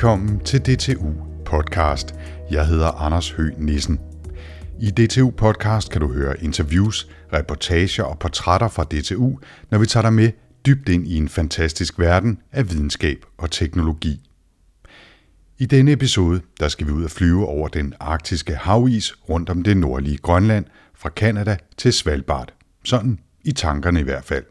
Velkommen 0.00 0.40
til 0.40 0.60
DTU 0.60 1.12
Podcast. 1.44 2.14
Jeg 2.50 2.66
hedder 2.66 2.88
Anders 2.88 3.30
Høgh 3.30 3.60
Nissen. 3.60 4.00
I 4.80 4.90
DTU 4.90 5.30
Podcast 5.30 5.90
kan 5.90 6.00
du 6.00 6.12
høre 6.12 6.44
interviews, 6.44 7.08
reportager 7.32 8.04
og 8.04 8.18
portrætter 8.18 8.68
fra 8.68 8.84
DTU, 8.84 9.38
når 9.70 9.78
vi 9.78 9.86
tager 9.86 10.02
dig 10.02 10.12
med 10.12 10.30
dybt 10.66 10.88
ind 10.88 11.06
i 11.06 11.16
en 11.16 11.28
fantastisk 11.28 11.98
verden 11.98 12.38
af 12.52 12.70
videnskab 12.70 13.24
og 13.38 13.50
teknologi. 13.50 14.30
I 15.58 15.66
denne 15.66 15.92
episode 15.92 16.40
der 16.60 16.68
skal 16.68 16.86
vi 16.86 16.92
ud 16.92 17.04
og 17.04 17.10
flyve 17.10 17.46
over 17.46 17.68
den 17.68 17.94
arktiske 18.00 18.54
havis 18.54 19.14
rundt 19.28 19.50
om 19.50 19.62
det 19.62 19.76
nordlige 19.76 20.18
Grønland, 20.18 20.64
fra 20.94 21.08
Kanada 21.08 21.56
til 21.76 21.92
Svalbard. 21.92 22.52
Sådan 22.84 23.18
i 23.44 23.52
tankerne 23.52 24.00
i 24.00 24.04
hvert 24.04 24.24
fald. 24.24 24.44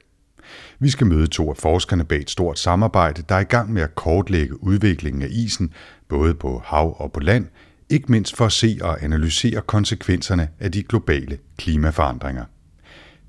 Vi 0.80 0.90
skal 0.90 1.08
møde 1.08 1.28
to 1.28 1.50
af 1.50 1.58
forskerne 1.58 2.04
bag 2.04 2.20
et 2.20 2.30
stort 2.30 2.60
samarbejde, 2.60 3.24
der 3.30 3.36
er 3.36 3.40
i 3.40 3.44
gang 3.44 3.74
med 3.74 3.82
at 3.82 3.96
kortlægge 3.96 4.64
udviklingen 4.64 5.22
af 5.22 5.28
isen, 5.32 5.74
både 6.10 6.34
på 6.34 6.62
hav 6.66 6.96
og 7.02 7.12
på 7.12 7.20
land, 7.20 7.48
ikke 7.90 8.12
mindst 8.12 8.36
for 8.36 8.46
at 8.46 8.52
se 8.52 8.78
og 8.82 9.04
analysere 9.04 9.62
konsekvenserne 9.62 10.50
af 10.60 10.72
de 10.72 10.84
globale 10.84 11.38
klimaforandringer. 11.58 12.44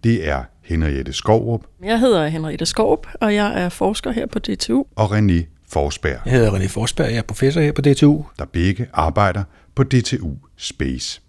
Det 0.04 0.28
er 0.28 0.44
Henriette 0.62 1.12
Skovrup. 1.12 1.60
Jeg 1.84 2.00
hedder 2.00 2.28
Henriette 2.28 2.66
Skovrup, 2.66 3.06
og 3.20 3.34
jeg 3.34 3.62
er 3.62 3.68
forsker 3.68 4.10
her 4.10 4.26
på 4.26 4.38
DTU. 4.38 4.84
Og 4.96 5.18
René 5.18 5.44
Forsberg. 5.68 6.20
Jeg 6.24 6.32
hedder 6.32 6.58
René 6.58 6.68
Forsberg, 6.68 7.10
jeg 7.10 7.18
er 7.18 7.22
professor 7.22 7.60
her 7.60 7.72
på 7.72 7.82
DTU. 7.82 8.24
Der 8.38 8.44
begge 8.44 8.88
arbejder 8.92 9.42
på 9.74 9.82
DTU 9.82 10.30
Space. 10.56 11.22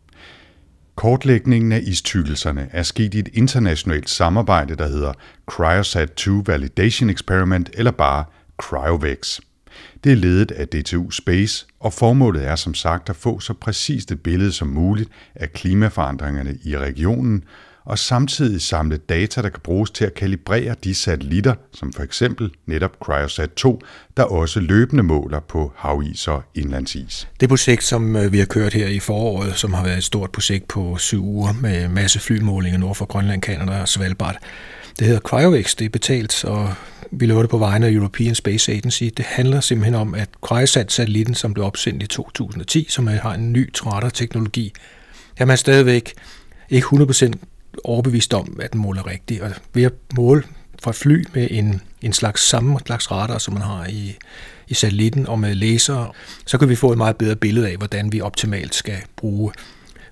Kortlægningen 0.95 1.71
af 1.71 1.81
istykkelserne 1.83 2.69
er 2.71 2.83
sket 2.83 3.13
i 3.13 3.19
et 3.19 3.29
internationalt 3.33 4.09
samarbejde, 4.09 4.75
der 4.75 4.87
hedder 4.87 5.13
Cryosat-2 5.51 6.43
Validation 6.45 7.09
Experiment, 7.09 7.69
eller 7.73 7.91
bare 7.91 8.23
CryoVex. 8.57 9.39
Det 10.03 10.11
er 10.11 10.15
ledet 10.15 10.51
af 10.51 10.67
DTU 10.67 11.11
Space, 11.11 11.65
og 11.79 11.93
formålet 11.93 12.47
er 12.47 12.55
som 12.55 12.73
sagt 12.73 13.09
at 13.09 13.15
få 13.15 13.39
så 13.39 13.53
præcist 13.53 14.11
et 14.11 14.23
billede 14.23 14.51
som 14.51 14.67
muligt 14.67 15.09
af 15.35 15.53
klimaforandringerne 15.53 16.57
i 16.63 16.77
regionen, 16.77 17.43
og 17.85 17.99
samtidig 17.99 18.61
samle 18.61 18.97
data, 18.97 19.41
der 19.41 19.49
kan 19.49 19.59
bruges 19.63 19.91
til 19.91 20.05
at 20.05 20.13
kalibrere 20.13 20.75
de 20.83 20.95
satellitter, 20.95 21.53
som 21.73 21.93
for 21.93 22.03
eksempel 22.03 22.51
netop 22.65 22.91
Cryosat-2, 23.05 23.79
der 24.17 24.23
også 24.23 24.59
løbende 24.59 25.03
måler 25.03 25.39
på 25.39 25.73
havis 25.75 26.27
og 26.27 26.43
indlandsis. 26.55 27.27
Det 27.39 27.49
projekt, 27.49 27.83
som 27.83 28.15
øh, 28.15 28.31
vi 28.31 28.39
har 28.39 28.45
kørt 28.45 28.73
her 28.73 28.87
i 28.87 28.99
foråret, 28.99 29.55
som 29.55 29.73
har 29.73 29.83
været 29.83 29.97
et 29.97 30.03
stort 30.03 30.31
projekt 30.31 30.67
på 30.67 30.97
syv 30.97 31.25
uger 31.25 31.53
med 31.53 31.87
masse 31.87 32.19
flymålinger 32.19 32.79
nord 32.79 32.95
for 32.95 33.05
Grønland, 33.05 33.41
Canada 33.41 33.81
og 33.81 33.87
Svalbard, 33.87 34.37
det 34.99 35.07
hedder 35.07 35.21
CryoX, 35.21 35.75
det 35.75 35.85
er 35.85 35.89
betalt, 35.89 36.45
og 36.45 36.73
vi 37.11 37.25
laver 37.25 37.41
det 37.41 37.49
på 37.49 37.57
vegne 37.57 37.87
af 37.87 37.91
European 37.91 38.35
Space 38.35 38.71
Agency. 38.71 39.03
Det 39.03 39.25
handler 39.25 39.59
simpelthen 39.59 39.95
om, 39.95 40.15
at 40.15 40.29
Cryosat-satellitten, 40.41 41.35
som 41.35 41.53
blev 41.53 41.65
opsendt 41.65 42.03
i 42.03 42.07
2010, 42.07 42.85
som 42.89 43.07
har 43.07 43.33
en 43.33 43.53
ny 43.53 43.73
Trotter-teknologi, 43.73 44.73
jamen 45.39 45.47
man 45.47 45.57
stadigvæk 45.57 46.13
ikke 46.69 46.87
100% 46.87 47.33
overbevist 47.83 48.33
om, 48.33 48.59
at 48.61 48.73
den 48.73 48.81
måler 48.81 49.07
rigtigt. 49.07 49.41
Og 49.41 49.51
ved 49.73 49.83
at 49.83 49.93
måle 50.15 50.43
fra 50.79 50.91
et 50.91 50.95
fly 50.95 51.25
med 51.33 51.47
en, 51.51 51.81
en 52.01 52.13
slags 52.13 52.47
samme 52.47 52.79
slags 52.85 53.11
radar, 53.11 53.37
som 53.37 53.53
man 53.53 53.63
har 53.63 53.85
i, 53.85 54.15
i 54.67 54.73
satellitten, 54.73 55.27
og 55.27 55.39
med 55.39 55.55
laser, 55.55 56.15
så 56.45 56.57
kan 56.57 56.69
vi 56.69 56.75
få 56.75 56.91
et 56.91 56.97
meget 56.97 57.15
bedre 57.15 57.35
billede 57.35 57.69
af, 57.69 57.77
hvordan 57.77 58.11
vi 58.11 58.21
optimalt 58.21 58.75
skal 58.75 58.97
bruge, 59.15 59.51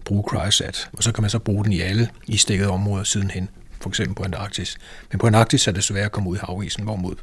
bruge 0.06 0.24
Cryosat. 0.24 0.90
Og 0.94 1.04
så 1.04 1.12
kan 1.12 1.22
man 1.22 1.30
så 1.30 1.40
bruge 1.40 1.64
den 1.64 1.74
i 1.74 1.80
alle 1.80 2.10
isdækkede 2.28 2.70
områder 2.70 3.04
sidenhen 3.04 3.50
for 3.82 3.90
eksempel 3.90 4.16
på 4.16 4.24
Antarktis. 4.24 4.78
Men 5.12 5.20
på 5.20 5.28
Antarktis 5.28 5.68
er 5.68 5.72
det 5.72 5.84
svært 5.84 6.06
at 6.06 6.12
komme 6.12 6.30
ud 6.30 6.38
i 6.38 6.40
havisen, 6.44 6.84
hvorimod 6.84 7.16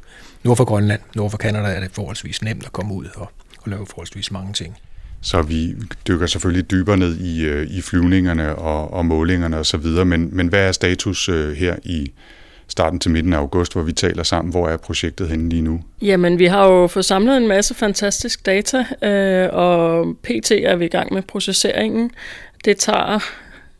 nord 0.43 0.57
for 0.57 0.65
Grønland, 0.65 1.01
nord 1.15 1.31
for 1.31 1.37
Kanada 1.37 1.67
er 1.67 1.79
det 1.79 1.91
forholdsvis 1.91 2.41
nemt 2.41 2.65
at 2.65 2.71
komme 2.71 2.93
ud 2.93 3.05
og, 3.15 3.31
og 3.61 3.69
lave 3.69 3.85
forholdsvis 3.85 4.31
mange 4.31 4.53
ting. 4.53 4.77
Så 5.21 5.41
vi 5.41 5.75
dykker 6.07 6.27
selvfølgelig 6.27 6.71
dybere 6.71 6.97
ned 6.97 7.17
i, 7.17 7.45
øh, 7.45 7.67
i 7.67 7.81
flyvningerne 7.81 8.55
og, 8.55 8.93
og 8.93 9.05
målingerne 9.05 9.57
osv., 9.57 9.85
men, 10.05 10.29
men 10.31 10.47
hvad 10.47 10.67
er 10.67 10.71
status 10.71 11.29
øh, 11.29 11.55
her 11.55 11.75
i 11.83 12.11
starten 12.67 12.99
til 12.99 13.11
midten 13.11 13.33
af 13.33 13.37
august, 13.37 13.73
hvor 13.73 13.81
vi 13.81 13.93
taler 13.93 14.23
sammen? 14.23 14.51
Hvor 14.51 14.67
er 14.67 14.77
projektet 14.77 15.29
henne 15.29 15.49
lige 15.49 15.61
nu? 15.61 15.81
Jamen, 16.01 16.39
vi 16.39 16.45
har 16.45 16.67
jo 16.67 16.87
fået 16.87 17.05
samlet 17.05 17.37
en 17.37 17.47
masse 17.47 17.73
fantastisk 17.73 18.45
data, 18.45 18.85
øh, 19.01 19.49
og 19.53 20.15
PT 20.23 20.51
er 20.51 20.75
vi 20.75 20.85
i 20.85 20.89
gang 20.89 21.13
med 21.13 21.21
processeringen. 21.21 22.11
Det 22.65 22.77
tager 22.77 23.19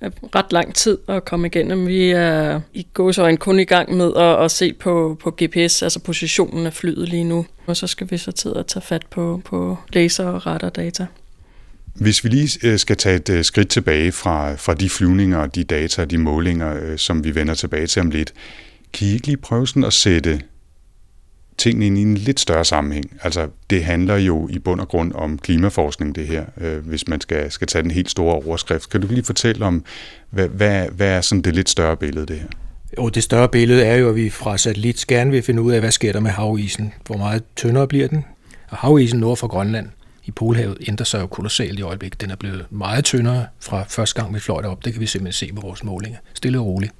øh, 0.01 0.11
ret 0.35 0.53
lang 0.53 0.75
tid 0.75 0.97
at 1.07 1.25
komme 1.25 1.47
igennem. 1.47 1.87
Vi 1.87 2.11
er 2.11 2.61
i 2.73 2.87
gåsøjne 2.93 3.37
kun 3.37 3.59
i 3.59 3.65
gang 3.65 3.95
med 3.95 4.11
at, 4.15 4.43
at 4.43 4.51
se 4.51 4.73
på, 4.73 5.17
på 5.23 5.37
GPS, 5.43 5.81
altså 5.81 5.99
positionen 5.99 6.65
af 6.65 6.73
flyet 6.73 7.09
lige 7.09 7.23
nu. 7.23 7.45
Og 7.65 7.77
så 7.77 7.87
skal 7.87 8.11
vi 8.11 8.17
så 8.17 8.31
tid 8.31 8.55
at 8.55 8.65
tage 8.65 8.83
fat 8.83 9.05
på, 9.05 9.41
på 9.45 9.77
laser- 9.93 10.27
og 10.27 10.45
radardata. 10.45 11.05
Hvis 11.99 12.23
vi 12.23 12.29
lige 12.29 12.67
øh, 12.67 12.79
skal 12.79 12.97
tage 12.97 13.15
et 13.15 13.29
øh, 13.29 13.43
skridt 13.43 13.69
tilbage 13.69 14.11
fra, 14.11 14.55
fra 14.55 14.73
de 14.73 14.89
flyvninger 14.89 15.45
de 15.45 15.63
data 15.63 16.01
og 16.01 16.11
de 16.11 16.17
målinger, 16.17 16.75
øh, 16.81 16.97
som 16.97 17.23
vi 17.23 17.35
vender 17.35 17.53
tilbage 17.53 17.87
til 17.87 17.99
om 17.99 18.09
lidt, 18.09 18.33
kan 18.93 19.07
I 19.07 19.11
ikke 19.11 19.27
lige 19.27 19.37
prøve 19.37 19.67
sådan 19.67 19.83
at 19.83 19.93
sætte 19.93 20.41
tingene 21.57 21.85
ind 21.85 21.97
i 21.97 22.01
en 22.01 22.17
lidt 22.17 22.39
større 22.39 22.65
sammenhæng. 22.65 23.17
Altså, 23.23 23.47
det 23.69 23.83
handler 23.83 24.15
jo 24.15 24.47
i 24.51 24.59
bund 24.59 24.81
og 24.81 24.87
grund 24.87 25.11
om 25.15 25.37
klimaforskning, 25.37 26.15
det 26.15 26.27
her, 26.27 26.45
hvis 26.79 27.07
man 27.07 27.21
skal, 27.21 27.51
skal 27.51 27.67
tage 27.67 27.81
den 27.81 27.91
helt 27.91 28.11
store 28.11 28.35
overskrift. 28.35 28.89
Kan 28.89 29.01
du 29.01 29.07
lige 29.07 29.23
fortælle 29.23 29.65
om, 29.65 29.85
hvad, 30.29 30.47
hvad, 30.47 30.87
hvad 30.89 31.07
er 31.07 31.21
sådan 31.21 31.41
det 31.41 31.55
lidt 31.55 31.69
større 31.69 31.97
billede, 31.97 32.25
det 32.25 32.35
her? 32.35 32.47
Jo, 32.97 33.09
det 33.09 33.23
større 33.23 33.49
billede 33.49 33.83
er 33.83 33.95
jo, 33.95 34.09
at 34.09 34.15
vi 34.15 34.29
fra 34.29 34.57
satellit 34.57 35.05
gerne 35.07 35.31
vil 35.31 35.43
finde 35.43 35.61
ud 35.61 35.71
af, 35.71 35.79
hvad 35.79 35.91
sker 35.91 36.11
der 36.11 36.19
med 36.19 36.31
havisen. 36.31 36.93
Hvor 37.05 37.17
meget 37.17 37.43
tyndere 37.55 37.87
bliver 37.87 38.07
den? 38.07 38.25
Og 38.69 38.77
havisen 38.77 39.19
nord 39.19 39.37
for 39.37 39.47
Grønland 39.47 39.87
i 40.27 40.31
Polhavet 40.31 40.77
ændrer 40.87 41.05
sig 41.05 41.21
jo 41.21 41.27
kolossalt 41.27 41.79
i 41.79 41.81
øjeblikket. 41.81 42.21
Den 42.21 42.31
er 42.31 42.35
blevet 42.35 42.65
meget 42.69 43.05
tyndere 43.05 43.45
fra 43.59 43.83
første 43.83 44.21
gang, 44.21 44.35
vi 44.35 44.39
fløj 44.39 44.63
op. 44.63 44.85
Det 44.85 44.93
kan 44.93 45.01
vi 45.01 45.05
simpelthen 45.05 45.47
se 45.47 45.53
på 45.53 45.61
vores 45.61 45.83
målinger. 45.83 46.19
Stille 46.33 46.59
og 46.59 46.65
roligt. 46.65 46.93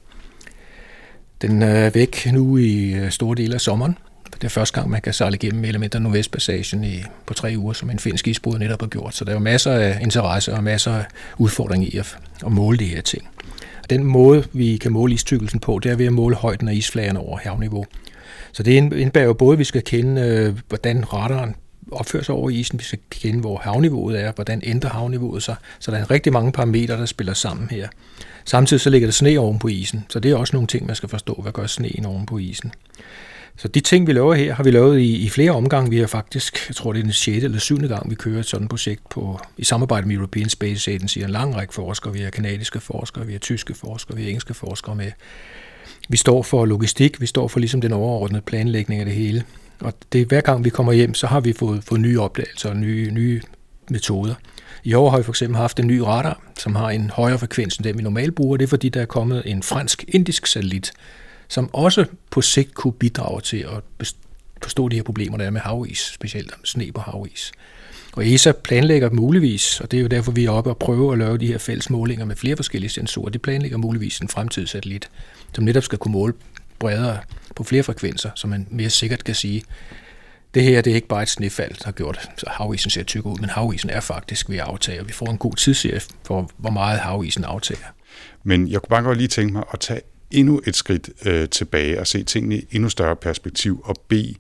Den 1.41 1.61
er 1.61 1.89
væk 1.89 2.27
nu 2.33 2.57
i 2.57 2.93
øh, 2.93 3.11
store 3.11 3.35
dele 3.35 3.53
af 3.53 3.61
sommeren. 3.61 3.97
Det 4.33 4.43
er 4.43 4.49
første 4.49 4.79
gang, 4.79 4.89
man 4.89 5.01
kan 5.01 5.13
sejle 5.13 5.35
igennem 5.35 5.63
elementer 5.63 5.99
Nordvestpassagen 5.99 6.83
i, 6.83 7.03
på 7.25 7.33
tre 7.33 7.53
uger, 7.57 7.73
som 7.73 7.89
en 7.89 7.99
finsk 7.99 8.27
isbrud 8.27 8.59
netop 8.59 8.81
har 8.81 8.87
gjort. 8.87 9.16
Så 9.16 9.25
der 9.25 9.31
er 9.31 9.35
jo 9.35 9.39
masser 9.39 9.71
af 9.71 9.97
interesse 10.01 10.53
og 10.53 10.63
masser 10.63 10.93
af 10.93 11.05
udfordring 11.37 11.93
i 11.93 11.97
at, 11.97 12.17
at 12.45 12.51
måle 12.51 12.77
de 12.77 12.85
her 12.85 13.01
ting. 13.01 13.27
Og 13.83 13.89
den 13.89 14.03
måde, 14.03 14.43
vi 14.53 14.77
kan 14.77 14.91
måle 14.91 15.13
istykkelsen 15.13 15.59
på, 15.59 15.79
det 15.83 15.91
er 15.91 15.95
ved 15.95 16.05
at 16.05 16.13
måle 16.13 16.35
højden 16.35 16.67
af 16.67 16.73
isflagerne 16.73 17.19
over 17.19 17.37
havniveau. 17.37 17.85
Så 18.51 18.63
det 18.63 18.71
indebærer 18.71 19.25
jo 19.25 19.33
både, 19.33 19.53
at 19.53 19.59
vi 19.59 19.63
skal 19.63 19.83
kende, 19.83 20.21
øh, 20.21 20.59
hvordan 20.67 21.13
radaren 21.13 21.55
opfører 21.91 22.23
sig 22.23 22.35
over 22.35 22.49
isen, 22.49 22.79
vi 22.79 22.83
skal 22.83 22.99
kende, 23.09 23.39
hvor 23.39 23.57
havniveauet 23.57 24.21
er, 24.21 24.31
hvordan 24.31 24.61
ændrer 24.63 24.89
havniveauet 24.89 25.43
sig. 25.43 25.55
Så 25.79 25.91
der 25.91 25.97
er 25.97 26.11
rigtig 26.11 26.33
mange 26.33 26.51
parametre, 26.51 26.97
der 26.97 27.05
spiller 27.05 27.33
sammen 27.33 27.69
her. 27.69 27.87
Samtidig 28.45 28.81
så 28.81 28.89
ligger 28.89 29.07
der 29.07 29.11
sne 29.11 29.39
oven 29.39 29.59
på 29.59 29.67
isen, 29.67 30.05
så 30.09 30.19
det 30.19 30.31
er 30.31 30.35
også 30.35 30.55
nogle 30.55 30.67
ting, 30.67 30.85
man 30.85 30.95
skal 30.95 31.09
forstå, 31.09 31.39
hvad 31.41 31.51
gør 31.51 31.65
sneen 31.65 32.05
oven 32.05 32.25
på 32.25 32.37
isen. 32.37 32.71
Så 33.57 33.67
de 33.67 33.79
ting, 33.79 34.07
vi 34.07 34.13
laver 34.13 34.33
her, 34.33 34.53
har 34.53 34.63
vi 34.63 34.71
lavet 34.71 34.99
i, 34.99 35.25
i 35.25 35.29
flere 35.29 35.51
omgange. 35.51 35.89
Vi 35.89 35.97
har 35.99 36.07
faktisk, 36.07 36.69
jeg 36.69 36.75
tror 36.75 36.93
det 36.93 36.99
er 36.99 37.03
den 37.03 37.13
6. 37.13 37.43
eller 37.43 37.59
7. 37.59 37.77
gang, 37.77 38.09
vi 38.09 38.15
kører 38.15 38.39
et 38.39 38.45
sådan 38.45 38.67
projekt 38.67 39.09
på, 39.09 39.39
i 39.57 39.63
samarbejde 39.63 40.07
med 40.07 40.15
European 40.15 40.49
Space 40.49 40.91
Agency. 40.91 41.19
En 41.19 41.29
lang 41.29 41.55
række 41.55 41.73
forskere. 41.73 42.13
Vi 42.13 42.19
har 42.19 42.29
kanadiske 42.29 42.79
forskere, 42.79 43.25
vi 43.25 43.31
har 43.31 43.39
tyske 43.39 43.73
forskere, 43.73 44.17
vi 44.17 44.23
har 44.23 44.29
engelske 44.29 44.53
forskere 44.53 44.95
med. 44.95 45.11
Vi 46.09 46.17
står 46.17 46.43
for 46.43 46.65
logistik, 46.65 47.21
vi 47.21 47.25
står 47.25 47.47
for 47.47 47.59
ligesom 47.59 47.81
den 47.81 47.93
overordnede 47.93 48.41
planlægning 48.41 48.99
af 48.99 49.05
det 49.05 49.15
hele. 49.15 49.43
Og 49.79 49.93
det 50.13 50.27
hver 50.27 50.41
gang 50.41 50.63
vi 50.63 50.69
kommer 50.69 50.93
hjem, 50.93 51.13
så 51.13 51.27
har 51.27 51.39
vi 51.39 51.53
fået, 51.53 51.83
fået 51.83 52.01
nye 52.01 52.19
opdagelser 52.19 52.69
og 52.69 52.75
nye, 52.75 53.11
nye 53.11 53.41
metoder. 53.89 54.35
I 54.83 54.93
år 54.93 55.09
har 55.09 55.17
vi 55.17 55.23
for 55.23 55.31
eksempel 55.31 55.57
haft 55.57 55.79
en 55.79 55.88
ny 55.88 55.99
radar, 55.99 56.41
som 56.57 56.75
har 56.75 56.90
en 56.90 57.09
højere 57.09 57.40
frekvens 57.40 57.78
end 57.78 57.84
den, 57.84 57.97
vi 57.97 58.03
normalt 58.03 58.35
bruger. 58.35 58.57
Det 58.57 58.63
er 58.63 58.67
fordi, 58.67 58.90
der 58.90 59.02
er 59.02 59.05
kommet 59.05 59.43
en 59.46 59.63
fransk-indisk 59.63 60.47
satellit, 60.47 60.91
som 61.47 61.69
også 61.73 62.05
på 62.31 62.41
sigt 62.41 62.73
kunne 62.73 62.93
bidrage 62.93 63.41
til 63.41 63.57
at 63.57 64.13
forstå 64.63 64.90
de 64.90 64.96
her 64.96 65.03
problemer, 65.03 65.37
der 65.37 65.46
er 65.46 65.49
med 65.49 65.61
havis, 65.61 65.99
specielt 65.99 66.53
om 66.53 66.66
sne 66.66 66.91
på 66.91 67.02
havis. 67.02 67.52
Og 68.13 68.28
ESA 68.28 68.52
planlægger 68.52 69.09
muligvis, 69.09 69.81
og 69.81 69.91
det 69.91 69.97
er 69.97 70.02
jo 70.02 70.07
derfor, 70.07 70.31
vi 70.31 70.46
er 70.46 70.49
oppe 70.49 70.69
og 70.69 70.78
prøve 70.78 71.13
at 71.13 71.19
lave 71.19 71.37
de 71.37 71.47
her 71.47 71.57
fælles 71.57 71.90
målinger 71.90 72.25
med 72.25 72.35
flere 72.35 72.55
forskellige 72.55 72.90
sensorer, 72.90 73.29
de 73.29 73.40
planlægger 73.40 73.78
muligvis 73.78 74.19
en 74.19 74.29
fremtidig 74.29 74.69
satellit, 74.69 75.09
som 75.53 75.63
netop 75.63 75.84
skal 75.84 75.97
kunne 75.97 76.11
måle 76.11 76.34
bredere 76.79 77.17
på 77.57 77.63
flere 77.63 77.83
frekvenser, 77.83 78.29
så 78.35 78.47
man 78.47 78.67
mere 78.71 78.89
sikkert 78.89 79.23
kan 79.23 79.35
sige, 79.35 79.63
det 80.53 80.63
her 80.63 80.81
det 80.81 80.91
er 80.91 80.95
ikke 80.95 81.07
bare 81.07 81.23
et 81.23 81.29
snefald, 81.29 81.73
der 81.73 81.85
har 81.85 81.91
gjort, 81.91 82.29
så 82.37 82.45
havisen 82.49 82.89
ser 82.89 83.03
tyk 83.03 83.25
ud, 83.25 83.37
men 83.39 83.49
havisen 83.49 83.89
er 83.89 83.99
faktisk 83.99 84.49
ved 84.49 84.57
at 84.57 84.63
aftage, 84.63 84.99
og 84.99 85.07
vi 85.07 85.13
får 85.13 85.25
en 85.25 85.37
god 85.37 85.55
tidsserie 85.55 86.01
for, 86.25 86.51
hvor 86.57 86.69
meget 86.69 86.99
havisen 86.99 87.43
aftager. 87.43 87.87
Men 88.43 88.67
jeg 88.67 88.81
kunne 88.81 88.89
bare 88.89 89.01
godt 89.03 89.17
lige 89.17 89.27
tænke 89.27 89.53
mig 89.53 89.63
at 89.73 89.79
tage 89.79 90.01
endnu 90.31 90.61
et 90.67 90.75
skridt 90.75 91.09
øh, 91.25 91.49
tilbage 91.49 91.99
og 91.99 92.07
se 92.07 92.23
tingene 92.23 92.57
i 92.57 92.67
endnu 92.71 92.89
større 92.89 93.15
perspektiv 93.15 93.81
og 93.83 93.95
bede 94.07 94.35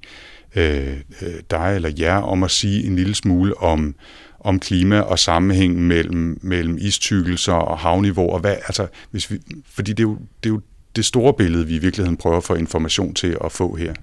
øh, 0.55 0.97
øh 1.21 1.33
dig 1.51 1.75
eller 1.75 1.91
jer 1.99 2.17
om 2.17 2.43
at 2.43 2.51
sige 2.51 2.83
en 2.83 2.95
lille 2.95 3.15
smule 3.15 3.57
om, 3.57 3.95
om 4.39 4.59
klima 4.59 4.99
og 4.99 5.19
sammenhæng 5.19 5.81
mellem, 5.81 6.39
mellem 6.41 6.77
istykkelser 6.81 7.53
og 7.53 7.77
havniveau, 7.77 8.29
og 8.29 8.39
hvad, 8.39 8.55
altså, 8.55 8.87
hvis 9.11 9.31
vi, 9.31 9.39
fordi 9.65 9.91
det 9.93 9.99
er, 9.99 10.07
jo, 10.07 10.17
det 10.43 10.49
er 10.49 10.53
jo 10.53 10.61
det 10.97 11.05
store 11.05 11.33
billede, 11.33 11.67
vi 11.67 11.75
i 11.75 11.79
virkeligheden 11.79 12.17
prøver 12.17 12.37
at 12.37 12.43
få 12.43 12.55
information 12.55 13.13
til 13.13 13.37
at 13.45 13.51
få 13.51 13.75
her. 13.75 13.93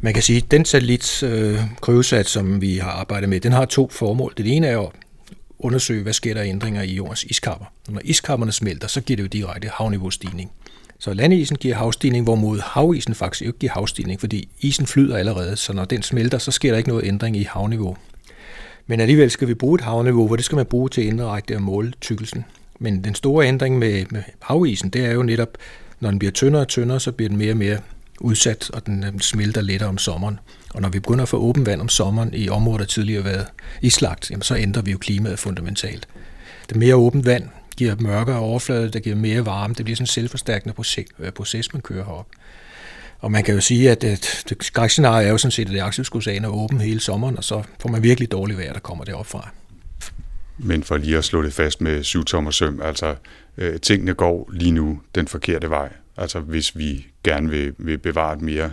Man 0.00 0.14
kan 0.14 0.22
sige, 0.22 0.36
at 0.36 0.50
den 0.50 0.64
satellit 0.64 1.22
øh, 1.22 1.58
Kryosat, 1.80 2.26
som 2.26 2.60
vi 2.60 2.76
har 2.76 2.90
arbejdet 2.90 3.28
med, 3.28 3.40
den 3.40 3.52
har 3.52 3.64
to 3.64 3.88
formål. 3.90 4.34
Det 4.36 4.56
ene 4.56 4.66
er 4.66 4.80
at 4.80 4.88
undersøge, 5.58 6.02
hvad 6.02 6.12
sker 6.12 6.34
der 6.34 6.42
ændringer 6.42 6.82
i 6.82 6.94
jordens 6.94 7.24
iskapper. 7.24 7.66
Når 7.88 8.00
iskapperne 8.04 8.52
smelter, 8.52 8.88
så 8.88 9.00
giver 9.00 9.16
det 9.16 9.22
jo 9.22 9.28
direkte 9.28 9.68
havniveaustigning. 9.74 10.50
Så 10.98 11.14
landisen 11.14 11.56
giver 11.56 11.74
havstigning, 11.74 12.24
hvorimod 12.24 12.60
havisen 12.64 13.14
faktisk 13.14 13.42
ikke 13.42 13.58
giver 13.58 13.72
havstigning, 13.72 14.20
fordi 14.20 14.48
isen 14.60 14.86
flyder 14.86 15.16
allerede, 15.16 15.56
så 15.56 15.72
når 15.72 15.84
den 15.84 16.02
smelter, 16.02 16.38
så 16.38 16.50
sker 16.50 16.70
der 16.70 16.78
ikke 16.78 16.88
noget 16.88 17.04
ændring 17.04 17.36
i 17.36 17.42
havniveau. 17.42 17.96
Men 18.86 19.00
alligevel 19.00 19.30
skal 19.30 19.48
vi 19.48 19.54
bruge 19.54 19.74
et 19.74 19.80
havniveau, 19.80 20.26
hvor 20.26 20.36
det 20.36 20.44
skal 20.44 20.56
man 20.56 20.66
bruge 20.66 20.88
til 20.88 21.06
indirekte 21.06 21.54
at 21.54 21.62
måle 21.62 21.92
tykkelsen. 22.00 22.44
Men 22.78 23.04
den 23.04 23.14
store 23.14 23.46
ændring 23.46 23.78
med, 23.78 24.04
med 24.10 24.22
havisen, 24.42 24.90
det 24.90 25.04
er 25.04 25.12
jo 25.12 25.22
netop, 25.22 25.48
når 26.02 26.10
den 26.10 26.18
bliver 26.18 26.32
tyndere 26.32 26.62
og 26.62 26.68
tyndere, 26.68 27.00
så 27.00 27.12
bliver 27.12 27.28
den 27.28 27.38
mere 27.38 27.52
og 27.52 27.56
mere 27.56 27.78
udsat, 28.20 28.70
og 28.70 28.86
den 28.86 29.04
øh, 29.04 29.18
smelter 29.20 29.60
lettere 29.60 29.88
om 29.88 29.98
sommeren. 29.98 30.38
Og 30.74 30.82
når 30.82 30.88
vi 30.88 31.00
begynder 31.00 31.22
at 31.22 31.28
få 31.28 31.36
åben 31.36 31.66
vand 31.66 31.80
om 31.80 31.88
sommeren 31.88 32.34
i 32.34 32.48
områder, 32.48 32.78
der 32.78 32.84
tidligere 32.84 33.22
har 33.22 33.30
været 33.30 33.46
islagt, 33.82 34.30
jamen 34.30 34.42
så 34.42 34.56
ændrer 34.56 34.82
vi 34.82 34.90
jo 34.90 34.98
klimaet 34.98 35.38
fundamentalt. 35.38 36.08
Det 36.68 36.76
mere 36.76 36.96
åbent 36.96 37.26
vand 37.26 37.48
giver 37.76 37.96
mørkere 38.00 38.38
overflade, 38.38 38.90
der 38.90 38.98
giver 38.98 39.16
mere 39.16 39.46
varme. 39.46 39.74
Det 39.74 39.84
bliver 39.84 39.96
sådan 39.96 40.02
en 40.02 40.06
selvforstærkende 40.06 40.74
øh, 41.18 41.30
proces, 41.32 41.72
man 41.72 41.82
kører 41.82 42.04
herop. 42.04 42.26
Og 43.18 43.32
man 43.32 43.44
kan 43.44 43.54
jo 43.54 43.60
sige, 43.60 43.90
at 43.90 44.02
det, 44.02 44.44
skrækscenarie 44.60 45.26
er 45.26 45.30
jo 45.30 45.38
sådan 45.38 45.52
set, 45.52 45.66
at 45.66 45.72
det 45.72 45.80
Akselskosagen 45.80 46.44
er 46.44 46.48
åben 46.48 46.80
hele 46.80 47.00
sommeren, 47.00 47.36
og 47.38 47.44
så 47.44 47.62
får 47.80 47.88
man 47.88 48.02
virkelig 48.02 48.32
dårligt 48.32 48.58
vejr, 48.58 48.72
der 48.72 48.80
kommer 48.80 49.04
derop 49.04 49.26
fra. 49.26 49.48
Men 50.58 50.82
for 50.82 50.96
lige 50.96 51.18
at 51.18 51.24
slå 51.24 51.42
det 51.42 51.52
fast 51.52 51.80
med 51.80 52.04
syv 52.04 52.24
tommer 52.24 52.50
søm, 52.50 52.80
altså 52.84 53.14
øh, 53.58 53.80
tingene 53.80 54.14
går 54.14 54.50
lige 54.52 54.72
nu 54.72 55.00
den 55.14 55.28
forkerte 55.28 55.70
vej. 55.70 55.92
Altså 56.16 56.40
hvis 56.40 56.76
vi 56.76 57.06
gerne 57.24 57.50
vil, 57.50 57.74
vil 57.78 57.98
bevare 57.98 58.34
et 58.34 58.42
mere 58.42 58.70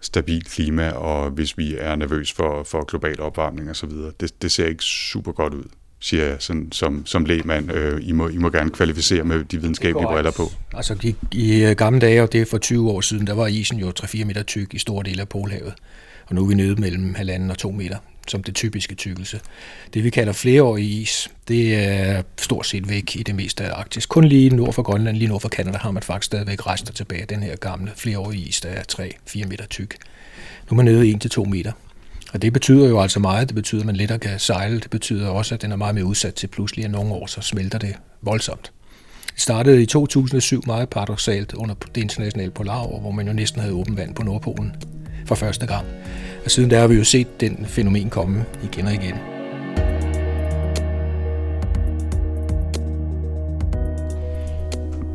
stabilt 0.00 0.48
klima, 0.48 0.90
og 0.90 1.30
hvis 1.30 1.58
vi 1.58 1.76
er 1.78 1.96
nervøs 1.96 2.32
for, 2.32 2.62
for 2.62 2.84
global 2.84 3.20
opvarmning 3.20 3.70
osv. 3.70 3.90
Det, 4.20 4.42
det 4.42 4.52
ser 4.52 4.66
ikke 4.66 4.84
super 4.84 5.32
godt 5.32 5.54
ud 5.54 5.64
siger 6.00 6.24
jeg 6.24 6.36
sådan, 6.38 6.72
som, 6.72 7.06
som 7.06 7.24
lægmand. 7.24 7.72
Øh, 7.72 8.00
I, 8.02 8.12
må, 8.12 8.28
I 8.28 8.36
må 8.36 8.50
gerne 8.50 8.70
kvalificere 8.70 9.24
med 9.24 9.44
de 9.44 9.60
videnskabelige 9.60 10.06
briller 10.06 10.30
på. 10.30 10.42
Altså 10.74 10.96
i, 11.02 11.14
i 11.32 11.64
øh, 11.64 11.76
gamle 11.76 12.00
dage, 12.00 12.22
og 12.22 12.32
det 12.32 12.40
er 12.40 12.46
for 12.46 12.58
20 12.58 12.90
år 12.90 13.00
siden, 13.00 13.26
der 13.26 13.34
var 13.34 13.46
isen 13.46 13.78
jo 13.78 13.92
3-4 14.00 14.24
meter 14.24 14.42
tyk 14.42 14.74
i 14.74 14.78
store 14.78 15.04
dele 15.04 15.20
af 15.20 15.28
Polhavet. 15.28 15.74
Og 16.26 16.34
nu 16.34 16.44
er 16.44 16.48
vi 16.48 16.54
nede 16.54 16.80
mellem 16.80 17.14
halvanden 17.14 17.50
og 17.50 17.58
to 17.58 17.70
meter, 17.70 17.96
som 18.30 18.42
det 18.42 18.54
typiske 18.54 18.94
tykkelse. 18.94 19.40
Det 19.94 20.04
vi 20.04 20.10
kalder 20.10 20.32
flereårig 20.32 21.00
is, 21.00 21.30
det 21.48 21.74
er 21.74 22.22
stort 22.38 22.66
set 22.66 22.88
væk 22.88 23.16
i 23.16 23.22
det 23.22 23.34
meste 23.34 23.64
af 23.64 23.78
Arktis. 23.78 24.06
Kun 24.06 24.24
lige 24.24 24.50
nord 24.50 24.72
for 24.72 24.82
Grønland, 24.82 25.16
lige 25.16 25.28
nord 25.28 25.40
for 25.40 25.48
Kanada, 25.48 25.78
har 25.78 25.90
man 25.90 26.02
faktisk 26.02 26.26
stadigvæk 26.26 26.66
rester 26.66 26.92
tilbage 26.92 27.20
af 27.20 27.28
den 27.28 27.42
her 27.42 27.56
gamle 27.56 27.92
flereårige 27.96 28.48
is, 28.48 28.60
der 28.60 28.68
er 28.68 28.82
3-4 28.92 29.46
meter 29.46 29.66
tyk. 29.66 29.96
Nu 30.70 30.74
er 30.74 30.74
man 30.74 30.84
nede 30.84 31.18
1-2 31.36 31.44
meter. 31.44 31.72
Og 32.32 32.42
det 32.42 32.52
betyder 32.52 32.88
jo 32.88 33.00
altså 33.00 33.20
meget. 33.20 33.48
Det 33.48 33.54
betyder, 33.54 33.82
at 33.82 33.86
man 33.86 33.96
lettere 33.96 34.18
kan 34.18 34.38
sejle. 34.38 34.80
Det 34.80 34.90
betyder 34.90 35.28
også, 35.28 35.54
at 35.54 35.62
den 35.62 35.72
er 35.72 35.76
meget 35.76 35.94
mere 35.94 36.04
udsat 36.04 36.34
til 36.34 36.46
pludselig, 36.46 36.84
at 36.84 36.90
nogle 36.90 37.12
år 37.12 37.26
så 37.26 37.40
smelter 37.40 37.78
det 37.78 37.94
voldsomt. 38.22 38.72
Det 39.32 39.40
startede 39.40 39.82
i 39.82 39.86
2007 39.86 40.62
meget 40.66 40.88
paradoxalt 40.88 41.52
under 41.52 41.74
det 41.74 42.00
internationale 42.00 42.50
polarår, 42.50 43.00
hvor 43.00 43.10
man 43.10 43.26
jo 43.26 43.32
næsten 43.32 43.60
havde 43.60 43.74
åbent 43.74 43.96
vand 43.96 44.14
på 44.14 44.22
Nordpolen 44.22 44.72
for 45.26 45.34
første 45.34 45.66
gang. 45.66 45.86
Og 46.44 46.50
siden 46.50 46.70
der 46.70 46.80
har 46.80 46.86
vi 46.86 46.94
jo 46.94 47.04
set 47.04 47.40
den 47.40 47.66
fænomen 47.66 48.10
komme 48.10 48.44
igen 48.62 48.86
og 48.86 48.94
igen. 48.94 49.14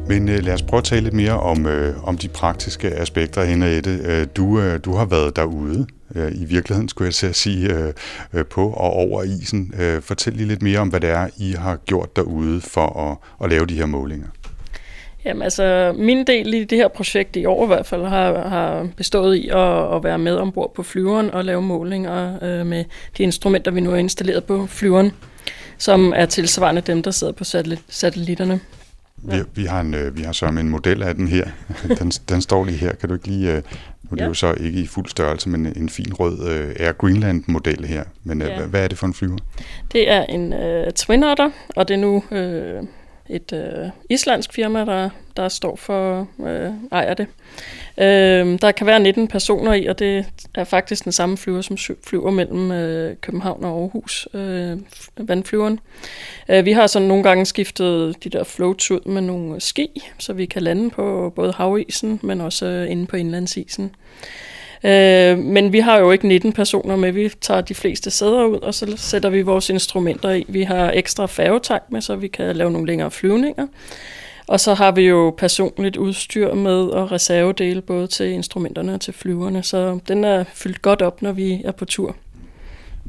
Men 0.08 0.30
øh, 0.30 0.44
lad 0.44 0.54
os 0.54 0.62
prøve 0.62 0.78
at 0.78 0.84
tale 0.84 1.02
lidt 1.02 1.14
mere 1.14 1.40
om, 1.40 1.66
øh, 1.66 2.04
om 2.04 2.18
de 2.18 2.28
praktiske 2.28 2.92
aspekter, 2.92 3.44
Henriette. 3.44 4.00
Øh, 4.04 4.28
du, 4.36 4.60
øh, 4.60 4.80
du 4.86 4.96
har 4.96 5.06
været 5.06 5.36
derude, 5.36 5.88
øh, 6.16 6.32
i 6.36 6.46
virkeligheden 6.46 6.90
skulle 6.90 7.06
jeg 7.06 7.14
til 7.14 7.28
at 7.28 7.36
sige, 7.36 7.74
øh, 7.74 7.94
øh, 8.34 8.46
på 8.46 8.70
og 8.70 8.94
over 8.94 9.24
isen. 9.24 9.74
Øh, 9.80 10.02
fortæl 10.02 10.34
lige 10.34 10.48
lidt 10.48 10.62
mere 10.62 10.80
om, 10.80 10.88
hvad 10.88 11.00
det 11.00 11.10
er, 11.10 11.28
I 11.38 11.52
har 11.52 11.76
gjort 11.76 12.16
derude 12.16 12.62
for 12.62 13.00
at, 13.12 13.18
at 13.44 13.50
lave 13.50 13.66
de 13.66 13.76
her 13.76 13.86
målinger. 13.86 14.28
Jamen 15.26 15.42
altså, 15.42 15.96
min 15.98 16.28
del 16.28 16.54
i 16.54 16.64
det 16.64 16.78
her 16.78 16.88
projekt 16.88 17.36
i 17.36 17.46
år 17.46 17.64
i 17.64 17.68
hvert 17.68 17.86
fald 17.86 18.06
har, 18.06 18.50
har 18.50 18.88
bestået 18.98 19.36
i 19.36 19.50
at, 19.50 19.96
at 19.96 20.04
være 20.04 20.18
med 20.18 20.36
ombord 20.36 20.74
på 20.76 20.84
flyveren 20.84 21.32
og 21.32 21.46
lave 21.46 21.62
målinger 21.62 22.44
øh, 22.44 22.66
med 22.66 22.86
de 23.18 23.24
instrumenter, 23.24 23.72
vi 23.72 23.80
nu 23.80 23.90
har 23.90 23.98
installeret 23.98 24.44
på 24.44 24.66
flyveren, 24.68 25.12
som 25.78 26.14
er 26.16 26.26
tilsvarende 26.26 26.82
dem, 26.82 27.04
der 27.04 27.12
sidder 27.12 27.34
på 27.34 27.44
satellitterne. 27.90 28.60
Vi, 29.18 29.38
vi 29.56 29.66
har, 29.66 29.82
en, 29.82 29.94
øh, 29.94 30.18
vi 30.18 30.22
har 30.22 30.32
så 30.32 30.46
en 30.46 30.70
model 30.70 31.04
af 31.04 31.16
den 31.16 31.28
her. 31.28 31.48
Den, 32.00 32.10
den 32.10 32.42
står 32.42 32.66
lige 32.66 32.78
her. 32.78 32.96
Kan 32.96 33.10
du 33.10 33.16
ikke 33.16 33.28
lige... 33.28 33.52
Øh, 33.52 33.62
nu 34.04 34.10
er 34.12 34.16
det 34.16 34.22
ja. 34.22 34.28
jo 34.28 34.34
så 34.34 34.56
ikke 34.60 34.80
i 34.80 34.88
fuld 34.88 35.10
størrelse, 35.10 35.50
men 35.50 35.66
en 35.66 35.90
fin 35.90 36.14
rød 36.14 36.40
uh, 36.40 36.86
Air 36.86 36.92
Greenland-model 36.92 37.86
her. 37.86 38.04
Men 38.24 38.42
ja. 38.42 38.66
hvad 38.66 38.84
er 38.84 38.88
det 38.88 38.98
for 38.98 39.08
en 39.08 39.14
flyver? 39.14 39.38
Det 39.92 40.12
er 40.12 40.24
en 40.24 40.54
uh, 40.54 40.94
Twin 40.96 41.24
Otter, 41.24 41.50
og 41.76 41.88
det 41.88 41.94
er 41.94 41.98
nu 41.98 42.16
uh, 42.16 42.88
et 43.30 43.54
øh, 43.54 43.90
islandsk 44.10 44.54
firma, 44.54 44.86
der, 44.86 45.10
der 45.38 45.50
står 45.50 45.76
for 45.76 46.28
øh, 46.46 46.72
ejer 46.92 47.14
det. 47.14 47.28
Øh, 47.98 48.60
der 48.62 48.72
kan 48.72 48.88
være 48.88 49.00
19 49.00 49.28
personer 49.28 49.74
i, 49.74 49.86
og 49.86 50.00
det 50.00 50.26
er 50.56 50.64
faktisk 50.64 51.04
den 51.04 51.12
samme 51.12 51.38
flyver, 51.38 51.62
som 51.62 51.78
flyver 52.04 52.32
mellem 52.32 52.72
øh, 52.72 53.16
København 53.22 53.64
og 53.64 53.82
Aarhus, 53.82 54.28
øh, 54.34 54.78
vandflyveren. 55.18 55.80
Øh, 56.50 56.66
vi 56.66 56.72
har 56.72 56.88
så 56.88 57.00
nogle 57.00 57.24
gange 57.24 57.46
skiftet 57.46 58.24
de 58.24 58.30
der 58.30 58.44
floats 58.44 58.92
ud 58.92 59.10
med 59.10 59.22
nogle 59.22 59.62
ski, 59.62 60.10
så 60.20 60.34
vi 60.34 60.46
kan 60.46 60.62
lande 60.62 60.90
på 60.90 61.34
både 61.36 61.52
havisen, 61.52 62.20
men 62.24 62.42
også 62.42 62.66
øh, 62.66 62.92
inde 62.92 63.06
på 63.06 63.16
indlandsisen. 63.16 63.96
Øh, 64.86 65.38
men 65.38 65.74
vi 65.74 65.80
har 65.80 66.00
jo 66.00 66.12
ikke 66.12 66.28
19 66.28 66.54
personer 66.54 66.96
med. 66.96 67.12
Vi 67.12 67.32
tager 67.42 67.62
de 67.62 67.76
fleste 67.76 68.12
sæder 68.12 68.46
ud, 68.46 68.58
og 68.58 68.74
så 68.74 68.94
sætter 68.98 69.30
vi 69.30 69.42
vores 69.42 69.70
instrumenter 69.70 70.32
i. 70.32 70.46
Vi 70.48 70.64
har 70.64 70.92
ekstra 70.92 71.26
færgetank 71.26 71.84
med, 71.92 72.02
så 72.02 72.16
vi 72.16 72.28
kan 72.28 72.56
lave 72.56 72.72
nogle 72.72 72.88
længere 72.88 73.12
flyvninger. 73.12 73.68
Og 74.48 74.60
så 74.60 74.74
har 74.74 74.92
vi 74.92 75.02
jo 75.02 75.36
personligt 75.38 75.98
udstyr 75.98 76.54
med 76.54 76.88
og 76.88 77.12
reservedele 77.12 77.82
både 77.82 78.08
til 78.08 78.30
instrumenterne 78.30 78.94
og 78.94 79.02
til 79.02 79.14
flyverne, 79.14 79.64
så 79.64 80.00
den 80.08 80.24
er 80.24 80.44
fyldt 80.54 80.82
godt 80.82 81.02
op, 81.02 81.22
når 81.22 81.32
vi 81.32 81.62
er 81.66 81.72
på 81.72 81.86
tur. 81.86 82.16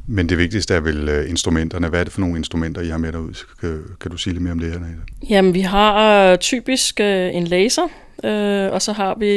Men 0.09 0.29
det 0.29 0.39
vigtigste 0.39 0.75
er 0.75 0.81
vel 0.81 1.09
øh, 1.09 1.31
instrumenterne. 1.31 1.89
Hvad 1.89 2.01
er 2.01 2.05
det 2.05 2.13
for 2.13 2.21
nogle 2.21 2.37
instrumenter, 2.37 2.81
I 2.81 2.89
har 2.89 2.99
med 2.99 3.13
derud? 3.13 3.45
Kan, 3.61 3.83
kan 4.01 4.11
du 4.11 4.17
sige 4.17 4.35
lidt 4.35 4.43
mere 4.43 4.53
om 4.53 4.59
det 4.59 4.73
her? 4.73 4.81
Jamen, 5.31 5.55
vi 5.55 5.61
har 5.61 6.37
typisk 6.37 7.01
øh, 7.01 7.35
en 7.35 7.45
laser, 7.45 7.89
øh, 8.25 8.73
og 8.73 8.83
så 8.83 8.93
har 8.93 9.15
vi 9.19 9.33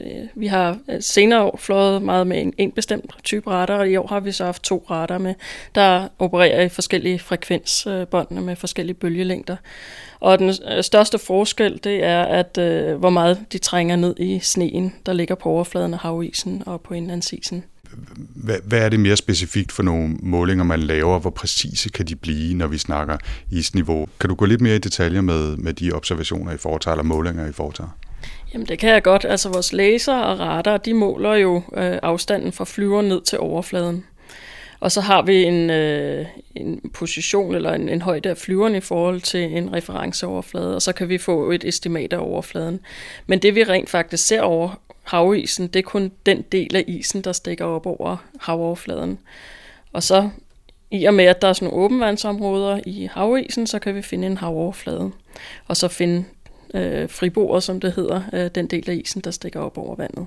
Øh, 0.00 0.26
vi 0.34 0.46
har 0.46 0.78
øh, 0.90 0.96
senere 1.00 1.42
år 1.42 1.56
flået 1.56 2.02
meget 2.02 2.26
med 2.26 2.42
en, 2.42 2.52
en 2.58 2.72
bestemt 2.72 3.14
type 3.24 3.50
radar, 3.50 3.78
og 3.78 3.88
i 3.88 3.96
år 3.96 4.06
har 4.06 4.20
vi 4.20 4.32
så 4.32 4.44
haft 4.44 4.62
to 4.62 4.86
radar 4.90 5.18
med, 5.18 5.34
der 5.74 6.08
opererer 6.18 6.62
i 6.62 6.68
forskellige 6.68 7.18
frekvensbånd 7.18 8.30
med 8.30 8.56
forskellige 8.56 8.94
bølgelængder. 8.94 9.56
Og 10.20 10.38
den 10.38 10.48
øh, 10.48 10.82
største 10.82 11.18
forskel, 11.18 11.80
det 11.84 12.04
er, 12.04 12.22
at 12.22 12.58
øh, 12.58 12.96
hvor 12.96 13.10
meget 13.10 13.44
de 13.52 13.58
trænger 13.58 13.96
ned 13.96 14.14
i 14.18 14.38
sneen, 14.38 14.94
der 15.06 15.12
ligger 15.12 15.34
på 15.34 15.48
overfladen 15.48 15.94
af 15.94 16.00
havisen 16.00 16.62
og 16.66 16.80
på 16.80 16.94
indlandsisen. 16.94 17.64
Hvad, 18.34 18.56
hvad 18.64 18.78
er 18.78 18.88
det 18.88 19.00
mere 19.00 19.16
specifikt 19.16 19.72
for 19.72 19.82
nogle 19.82 20.16
målinger, 20.22 20.64
man 20.64 20.80
laver? 20.80 21.18
Hvor 21.18 21.30
præcise 21.30 21.88
kan 21.88 22.06
de 22.06 22.16
blive, 22.16 22.54
når 22.54 22.66
vi 22.66 22.78
snakker 22.78 23.16
isniveau? 23.50 24.06
Kan 24.20 24.28
du 24.28 24.34
gå 24.34 24.44
lidt 24.44 24.60
mere 24.60 24.76
i 24.76 24.78
detaljer 24.78 25.20
med, 25.20 25.56
med 25.56 25.72
de 25.72 25.92
observationer, 25.92 26.52
I 26.52 26.56
foretager, 26.56 26.94
eller 26.94 27.04
målinger, 27.04 27.48
I 27.48 27.52
foretager? 27.52 27.90
Jamen 28.54 28.66
det 28.66 28.78
kan 28.78 28.90
jeg 28.90 29.02
godt. 29.02 29.24
Altså 29.24 29.48
vores 29.48 29.72
laser 29.72 30.14
og 30.14 30.38
radar, 30.38 30.76
de 30.76 30.94
måler 30.94 31.34
jo 31.34 31.56
øh, 31.56 31.98
afstanden 32.02 32.52
fra 32.52 32.64
flyver 32.64 33.02
ned 33.02 33.20
til 33.20 33.38
overfladen. 33.38 34.04
Og 34.80 34.92
så 34.92 35.00
har 35.00 35.22
vi 35.22 35.42
en, 35.44 35.70
øh, 35.70 36.26
en 36.54 36.90
position 36.94 37.54
eller 37.54 37.72
en, 37.72 37.88
en 37.88 38.02
højde 38.02 38.28
af 38.28 38.36
flyveren 38.36 38.74
i 38.74 38.80
forhold 38.80 39.20
til 39.20 39.56
en 39.56 39.72
referenceoverflade, 39.72 40.74
og 40.74 40.82
så 40.82 40.92
kan 40.92 41.08
vi 41.08 41.18
få 41.18 41.50
et 41.50 41.64
estimat 41.64 42.12
af 42.12 42.18
overfladen. 42.18 42.80
Men 43.26 43.38
det 43.38 43.54
vi 43.54 43.64
rent 43.64 43.90
faktisk 43.90 44.26
ser 44.26 44.40
over 44.40 44.80
havisen, 45.02 45.66
det 45.66 45.78
er 45.78 45.82
kun 45.82 46.12
den 46.26 46.42
del 46.52 46.76
af 46.76 46.84
isen, 46.86 47.22
der 47.22 47.32
stikker 47.32 47.64
op 47.64 47.86
over 47.86 48.16
havoverfladen. 48.40 49.18
Og 49.92 50.02
så 50.02 50.30
i 50.90 51.04
og 51.04 51.14
med, 51.14 51.24
at 51.24 51.42
der 51.42 51.48
er 51.48 51.52
sådan 51.52 51.68
nogle 51.68 51.84
åbenvandsområder 51.84 52.80
i 52.86 53.08
havisen, 53.12 53.66
så 53.66 53.78
kan 53.78 53.94
vi 53.94 54.02
finde 54.02 54.26
en 54.26 54.36
havoverflade, 54.36 55.10
og 55.66 55.76
så 55.76 55.88
finde 55.88 56.24
øh, 56.74 57.08
friborer, 57.08 57.60
som 57.60 57.80
det 57.80 57.92
hedder, 57.92 58.22
øh, 58.32 58.50
den 58.54 58.66
del 58.66 58.90
af 58.90 58.94
isen, 58.94 59.20
der 59.20 59.30
stikker 59.30 59.60
op 59.60 59.78
over 59.78 59.96
vandet. 59.96 60.26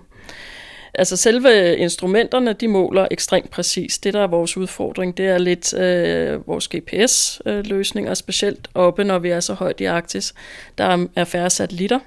Altså 0.93 1.17
selve 1.17 1.77
instrumenterne, 1.77 2.53
de 2.53 2.67
måler 2.67 3.07
ekstremt 3.11 3.49
præcis. 3.49 3.97
Det, 3.97 4.13
der 4.13 4.19
er 4.19 4.27
vores 4.27 4.57
udfordring, 4.57 5.17
det 5.17 5.27
er 5.27 5.37
lidt 5.37 5.73
øh, 5.73 6.47
vores 6.47 6.67
GPS-løsninger, 6.67 8.13
specielt 8.13 8.67
oppe, 8.73 9.03
når 9.03 9.19
vi 9.19 9.29
er 9.29 9.39
så 9.39 9.53
højt 9.53 9.81
i 9.81 9.85
Arktis. 9.85 10.33
Der 10.77 11.07
er 11.15 11.23
færre 11.23 11.49
satellitter, 11.49 11.99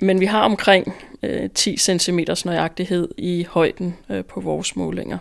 men 0.00 0.20
vi 0.20 0.26
har 0.26 0.42
omkring 0.42 0.94
øh, 1.22 1.50
10 1.50 1.76
cm 1.76 2.18
nøjagtighed 2.44 3.08
i 3.16 3.46
højden 3.50 3.96
øh, 4.10 4.24
på 4.24 4.40
vores 4.40 4.76
målinger 4.76 5.18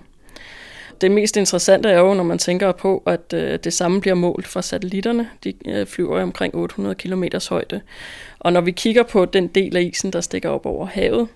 det 1.01 1.11
mest 1.11 1.37
interessante 1.37 1.89
er 1.89 1.99
jo, 1.99 2.13
når 2.13 2.23
man 2.23 2.37
tænker 2.37 2.71
på, 2.71 3.03
at 3.05 3.33
øh, 3.33 3.59
det 3.63 3.73
samme 3.73 4.01
bliver 4.01 4.15
målt 4.15 4.47
fra 4.47 4.61
satellitterne. 4.61 5.29
De 5.43 5.53
øh, 5.67 5.87
flyver 5.87 6.19
i 6.19 6.23
omkring 6.23 6.55
800 6.55 6.95
km 6.95 7.23
højde. 7.49 7.81
Og 8.39 8.53
når 8.53 8.61
vi 8.61 8.71
kigger 8.71 9.03
på 9.03 9.25
den 9.25 9.47
del 9.47 9.77
af 9.77 9.81
isen, 9.81 10.13
der 10.13 10.21
stikker 10.21 10.49
op 10.49 10.65
over 10.65 10.85
havet, 10.85 11.27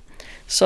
så 0.48 0.66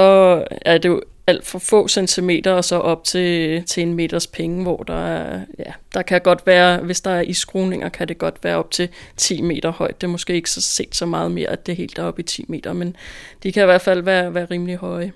er 0.61 0.77
det 0.77 0.89
jo 0.89 1.01
alt 1.27 1.45
for 1.45 1.59
få 1.59 1.87
centimeter 1.87 2.51
og 2.51 2.63
så 2.63 2.75
op 2.75 3.03
til, 3.03 3.63
til 3.63 3.83
en 3.83 3.93
meters 3.93 4.27
penge, 4.27 4.63
hvor 4.63 4.77
der 4.77 5.05
er, 5.07 5.41
ja, 5.59 5.71
der 5.93 6.01
kan 6.01 6.21
godt 6.21 6.47
være, 6.47 6.77
hvis 6.77 7.01
der 7.01 7.11
er 7.11 7.21
isskruninger, 7.21 7.89
kan 7.89 8.07
det 8.07 8.17
godt 8.17 8.43
være 8.43 8.57
op 8.57 8.71
til 8.71 8.89
10 9.17 9.41
meter 9.41 9.71
højt. 9.71 10.01
Det 10.01 10.07
er 10.07 10.11
måske 10.11 10.33
ikke 10.33 10.51
så 10.51 10.61
set 10.61 10.95
så 10.95 11.05
meget 11.05 11.31
mere, 11.31 11.49
at 11.49 11.65
det 11.65 11.71
er 11.71 11.75
helt 11.75 11.97
deroppe 11.97 12.21
i 12.21 12.25
10 12.25 12.45
meter, 12.47 12.73
men 12.73 12.95
de 13.43 13.51
kan 13.51 13.63
i 13.63 13.65
hvert 13.65 13.81
fald 13.81 14.01
være, 14.01 14.33
være 14.33 14.45
rimelig 14.45 14.75
høje. 14.75 15.11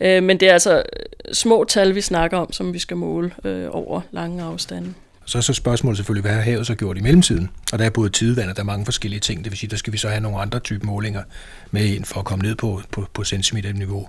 Øh, 0.00 0.22
men 0.22 0.40
det 0.40 0.48
er 0.48 0.52
altså 0.52 0.76
øh, 0.76 1.34
små 1.34 1.64
tal, 1.64 1.94
vi 1.94 2.00
snakker 2.00 2.38
om, 2.38 2.52
som 2.52 2.72
vi 2.72 2.78
skal 2.78 2.96
måle 2.96 3.30
øh, 3.44 3.68
over 3.70 4.00
lange 4.10 4.42
afstande. 4.42 4.94
Så 5.28 5.38
er 5.38 5.42
så 5.42 5.52
spørgsmålet 5.52 5.96
selvfølgelig, 5.96 6.22
hvad 6.22 6.32
har 6.32 6.40
havet 6.40 6.66
så 6.66 6.74
gjort 6.74 6.98
i 6.98 7.00
mellemtiden? 7.00 7.50
Og 7.72 7.78
der 7.78 7.84
er 7.84 7.90
både 7.90 8.10
tidevand, 8.10 8.50
og 8.50 8.56
der 8.56 8.62
er 8.62 8.66
mange 8.66 8.84
forskellige 8.84 9.20
ting. 9.20 9.44
Det 9.44 9.52
vil 9.52 9.58
sige, 9.58 9.70
der 9.70 9.76
skal 9.76 9.92
vi 9.92 9.98
så 9.98 10.08
have 10.08 10.20
nogle 10.20 10.38
andre 10.38 10.58
type 10.58 10.86
målinger 10.86 11.22
med 11.70 11.84
ind 11.84 12.04
for 12.04 12.18
at 12.18 12.24
komme 12.24 12.42
ned 12.42 12.54
på, 12.54 12.80
på, 12.90 13.06
på 13.14 13.24
centimeterniveau. 13.24 14.08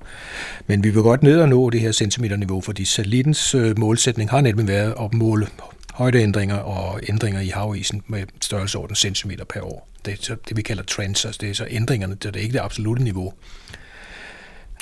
Men 0.68 0.84
vi 0.84 0.90
vil 0.90 1.02
godt 1.02 1.24
ned 1.24 1.40
og 1.40 1.50
nå 1.50 1.70
det 1.70 1.82
her 1.82 1.92
centimeterniveau, 1.92 2.62
fordi 2.62 2.86
satellittens 2.86 3.56
øh, 3.56 3.80
målsætning 3.80 4.30
har 4.30 4.42
nemlig 4.42 4.68
været 4.68 4.94
at 5.00 5.14
måle 5.14 5.48
højdeændringer 5.94 6.56
og 6.56 7.00
ændringer 7.10 7.42
i 7.42 7.48
havisen 7.48 8.04
med 8.08 8.24
størrelseorden 8.42 8.96
centimeter 8.96 9.46
per 9.46 9.62
år. 9.62 9.88
Det 10.06 10.14
er 10.14 10.18
så 10.22 10.36
det, 10.50 10.58
vi 10.58 10.62
kalder 10.62 10.84
trends, 10.84 11.26
altså 11.26 11.38
det 11.42 11.50
er 11.50 11.54
så 11.54 11.66
ændringerne, 11.70 12.16
det 12.16 12.36
er 12.36 12.40
ikke 12.40 12.54
det 12.54 12.60
absolute 12.60 13.04
niveau. 13.04 13.34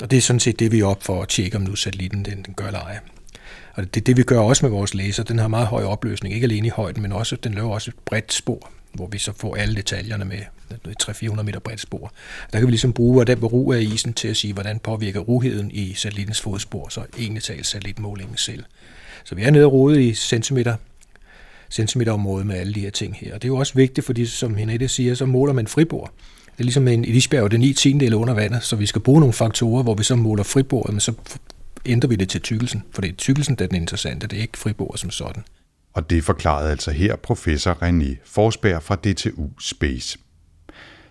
Og 0.02 0.10
det 0.10 0.16
er 0.16 0.20
sådan 0.20 0.40
set 0.40 0.58
det, 0.58 0.72
vi 0.72 0.80
er 0.80 0.86
op 0.86 1.02
for 1.02 1.22
at 1.22 1.28
tjekke, 1.28 1.56
om 1.56 1.62
nu 1.62 1.76
satellitten 1.76 2.24
den, 2.24 2.42
den 2.42 2.54
gør 2.54 2.66
eller 2.66 2.80
ej. 2.80 2.98
Og 3.74 3.94
det 3.94 4.00
er 4.00 4.04
det, 4.04 4.16
vi 4.16 4.22
gør 4.22 4.38
også 4.38 4.66
med 4.66 4.70
vores 4.70 4.94
laser. 4.94 5.22
Den 5.22 5.38
har 5.38 5.48
meget 5.48 5.66
høj 5.66 5.84
opløsning, 5.84 6.34
ikke 6.34 6.44
alene 6.44 6.66
i 6.66 6.70
højden, 6.70 7.02
men 7.02 7.12
også, 7.12 7.36
den 7.36 7.54
laver 7.54 7.74
også 7.74 7.90
et 7.90 7.96
bredt 8.04 8.32
spor, 8.32 8.70
hvor 8.92 9.06
vi 9.06 9.18
så 9.18 9.32
får 9.36 9.56
alle 9.56 9.74
detaljerne 9.74 10.24
med 10.24 10.38
et 10.90 11.02
300-400 11.02 11.42
meter 11.42 11.58
bredt 11.58 11.80
spor. 11.80 12.12
Der 12.52 12.58
kan 12.58 12.66
vi 12.66 12.72
ligesom 12.72 12.92
bruge 12.92 13.24
den 13.24 13.44
ro 13.44 13.72
af 13.72 13.80
isen 13.80 14.12
til 14.12 14.28
at 14.28 14.36
sige, 14.36 14.52
hvordan 14.52 14.78
påvirker 14.78 15.20
ruheden 15.20 15.70
i 15.70 15.94
satellittens 15.94 16.40
fodspor, 16.40 16.88
så 16.88 17.02
egentlig 17.18 17.42
talt 17.42 17.66
satellitmålingen 17.66 18.36
selv. 18.36 18.64
Så 19.24 19.34
vi 19.34 19.42
er 19.42 19.50
nede 19.50 19.64
og 19.64 19.72
rode 19.72 20.04
i 20.04 20.14
centimeter 20.14 20.76
centimeterområde 21.70 22.44
med 22.44 22.56
alle 22.56 22.74
de 22.74 22.80
her 22.80 22.90
ting 22.90 23.16
her. 23.16 23.34
Og 23.34 23.42
det 23.42 23.48
er 23.48 23.52
jo 23.52 23.56
også 23.56 23.74
vigtigt, 23.74 24.06
fordi 24.06 24.26
som 24.26 24.54
Henriette 24.54 24.88
siger, 24.88 25.14
så 25.14 25.26
måler 25.26 25.52
man 25.52 25.66
fribord. 25.66 26.12
Det 26.56 26.60
er 26.60 26.64
ligesom 26.64 26.88
en, 26.88 27.04
isbjerg, 27.04 27.50
det 27.50 27.56
er 27.56 27.60
9 27.60 27.72
tiendele 27.72 28.16
under 28.16 28.34
vandet, 28.34 28.62
så 28.62 28.76
vi 28.76 28.86
skal 28.86 29.00
bruge 29.00 29.20
nogle 29.20 29.32
faktorer, 29.32 29.82
hvor 29.82 29.94
vi 29.94 30.02
så 30.02 30.16
måler 30.16 30.42
fribordet, 30.42 30.92
men 30.92 31.00
så 31.00 31.12
ændrer 31.86 32.08
vi 32.08 32.16
det 32.16 32.28
til 32.28 32.40
tykkelsen, 32.40 32.82
for 32.90 33.02
det 33.02 33.10
er 33.10 33.14
tykkelsen, 33.14 33.54
der 33.54 33.64
er 33.64 33.68
den 33.68 33.76
interessante, 33.76 34.26
det 34.26 34.38
er 34.38 34.42
ikke 34.42 34.58
fribordet 34.58 35.00
som 35.00 35.10
sådan. 35.10 35.44
Og 35.94 36.10
det 36.10 36.24
forklarede 36.24 36.70
altså 36.70 36.90
her 36.90 37.16
professor 37.16 37.72
René 37.72 38.16
Forsberg 38.24 38.82
fra 38.82 38.94
DTU 38.94 39.48
Space. 39.60 40.18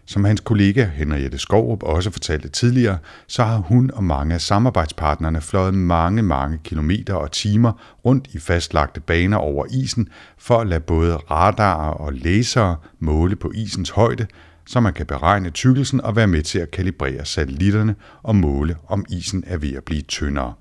Som 0.06 0.24
hans 0.24 0.42
kollega 0.42 0.86
Henriette 0.86 1.38
Skorup 1.38 1.84
også 1.84 2.12
fortalte 2.12 2.50
tidligere, 2.50 2.98
så 3.28 3.44
har 3.44 3.58
hun 3.58 3.92
og 3.94 4.04
mange 4.04 4.34
af 4.34 4.42
samarbejdspartnerne 4.42 5.42
fløjet 5.42 5.74
mange, 5.74 6.24
mange 6.24 6.60
kilometer 6.64 7.14
og 7.14 7.32
timer 7.32 7.72
rundt 8.06 8.28
i 8.34 8.40
fastlagte 8.40 9.00
baner 9.02 9.38
over 9.38 9.66
isen 9.72 10.08
for 10.38 10.60
at 10.60 10.68
lade 10.68 10.80
både 10.80 11.16
radarer 11.16 11.92
og 11.92 12.14
lasere 12.14 12.76
måle 13.00 13.36
på 13.36 13.52
isens 13.56 13.90
højde, 13.90 14.28
så 14.68 14.80
man 14.80 14.94
kan 14.94 15.06
beregne 15.06 15.50
tykkelsen 15.50 16.02
og 16.02 16.16
være 16.16 16.28
med 16.28 16.42
til 16.42 16.60
at 16.60 16.72
kalibrere 16.72 17.26
satellitterne 17.26 17.96
og 18.24 18.36
måle, 18.36 18.76
om 18.88 19.06
isen 19.10 19.44
er 19.48 19.58
ved 19.58 19.74
at 19.74 19.84
blive 19.84 20.02
tyndere. 20.02 20.54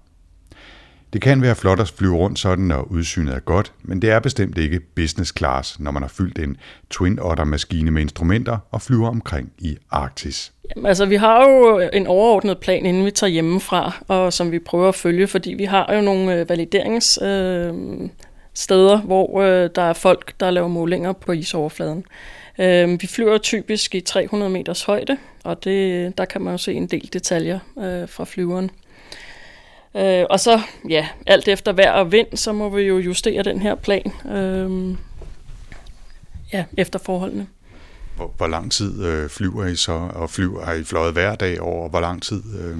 Det 1.14 1.22
kan 1.22 1.42
være 1.42 1.54
flot 1.54 1.80
at 1.80 1.88
flyve 1.88 2.16
rundt 2.16 2.38
sådan, 2.38 2.64
når 2.64 2.82
udsynet 2.82 3.34
er 3.34 3.40
godt, 3.40 3.72
men 3.82 4.02
det 4.02 4.10
er 4.10 4.20
bestemt 4.20 4.58
ikke 4.58 4.80
business 4.80 5.32
class, 5.38 5.80
når 5.80 5.90
man 5.90 6.02
har 6.02 6.08
fyldt 6.08 6.38
en 6.38 6.56
Twin 6.90 7.18
Otter-maskine 7.18 7.90
med 7.90 8.02
instrumenter 8.02 8.58
og 8.70 8.82
flyver 8.82 9.08
omkring 9.08 9.52
i 9.58 9.76
Arktis. 9.90 10.52
Jamen, 10.76 10.86
altså, 10.86 11.06
vi 11.06 11.16
har 11.16 11.48
jo 11.48 11.88
en 11.92 12.06
overordnet 12.06 12.58
plan, 12.58 12.86
inden 12.86 13.04
vi 13.04 13.10
tager 13.10 13.30
hjemmefra, 13.30 14.02
og 14.08 14.32
som 14.32 14.52
vi 14.52 14.58
prøver 14.58 14.88
at 14.88 14.94
følge, 14.94 15.26
fordi 15.26 15.54
vi 15.54 15.64
har 15.64 15.94
jo 15.94 16.00
nogle 16.00 16.34
øh, 16.34 16.46
øh 17.22 18.08
steder, 18.54 19.00
hvor 19.00 19.40
øh, 19.40 19.70
der 19.74 19.82
er 19.82 19.92
folk, 19.92 20.40
der 20.40 20.50
laver 20.50 20.68
målinger 20.68 21.12
på 21.12 21.32
isoverfladen. 21.32 22.04
Øh, 22.58 23.02
vi 23.02 23.06
flyver 23.06 23.38
typisk 23.38 23.94
i 23.94 24.00
300 24.00 24.50
meters 24.50 24.82
højde, 24.82 25.16
og 25.44 25.64
det, 25.64 26.18
der 26.18 26.24
kan 26.24 26.42
man 26.42 26.54
jo 26.54 26.58
se 26.58 26.72
en 26.72 26.86
del 26.86 27.10
detaljer 27.12 27.58
øh, 27.78 28.08
fra 28.08 28.24
flyveren. 28.24 28.70
Øh, 29.96 30.24
og 30.30 30.40
så, 30.40 30.60
ja, 30.88 31.08
alt 31.26 31.48
efter 31.48 31.72
vejr 31.72 31.92
og 31.92 32.12
vind, 32.12 32.26
så 32.34 32.52
må 32.52 32.68
vi 32.68 32.82
jo 32.82 32.98
justere 32.98 33.42
den 33.42 33.60
her 33.60 33.74
plan 33.74 34.12
øh, 34.32 34.96
ja, 36.52 36.64
efter 36.76 36.98
forholdene. 36.98 37.46
Hvor, 38.16 38.34
hvor 38.36 38.46
lang 38.46 38.72
tid 38.72 39.04
øh, 39.04 39.28
flyver 39.28 39.66
I 39.66 39.76
så, 39.76 39.92
og 39.92 40.30
flyver, 40.30 40.64
har 40.64 40.72
I 40.72 40.84
fløjet 40.84 41.12
hver 41.12 41.34
dag 41.34 41.60
over 41.60 41.88
hvor 41.88 42.00
lang 42.00 42.22
tid? 42.22 42.42
Øh? 42.60 42.78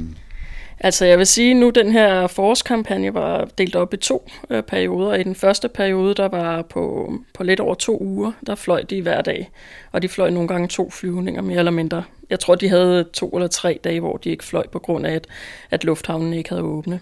Altså 0.80 1.04
jeg 1.04 1.18
vil 1.18 1.26
sige, 1.26 1.54
nu 1.54 1.70
den 1.70 1.92
her 1.92 2.26
forårskampagne 2.26 3.14
var 3.14 3.48
delt 3.58 3.76
op 3.76 3.94
i 3.94 3.96
to 3.96 4.30
øh, 4.50 4.62
perioder. 4.62 5.14
I 5.14 5.22
den 5.22 5.34
første 5.34 5.68
periode, 5.68 6.14
der 6.14 6.28
var 6.28 6.62
på, 6.62 7.12
på 7.34 7.42
lidt 7.42 7.60
over 7.60 7.74
to 7.74 7.98
uger, 8.00 8.32
der 8.46 8.54
fløj 8.54 8.82
de 8.82 9.02
hver 9.02 9.22
dag. 9.22 9.50
Og 9.92 10.02
de 10.02 10.08
fløj 10.08 10.30
nogle 10.30 10.48
gange 10.48 10.68
to 10.68 10.90
flyvninger, 10.90 11.42
mere 11.42 11.58
eller 11.58 11.72
mindre. 11.72 12.04
Jeg 12.30 12.40
tror, 12.40 12.54
de 12.54 12.68
havde 12.68 13.04
to 13.12 13.28
eller 13.28 13.48
tre 13.48 13.80
dage, 13.84 14.00
hvor 14.00 14.16
de 14.16 14.30
ikke 14.30 14.44
fløj 14.44 14.66
på 14.66 14.78
grund 14.78 15.06
af, 15.06 15.14
at, 15.14 15.26
at 15.70 15.84
lufthavnen 15.84 16.32
ikke 16.32 16.48
havde 16.48 16.62
åbnet. 16.62 17.00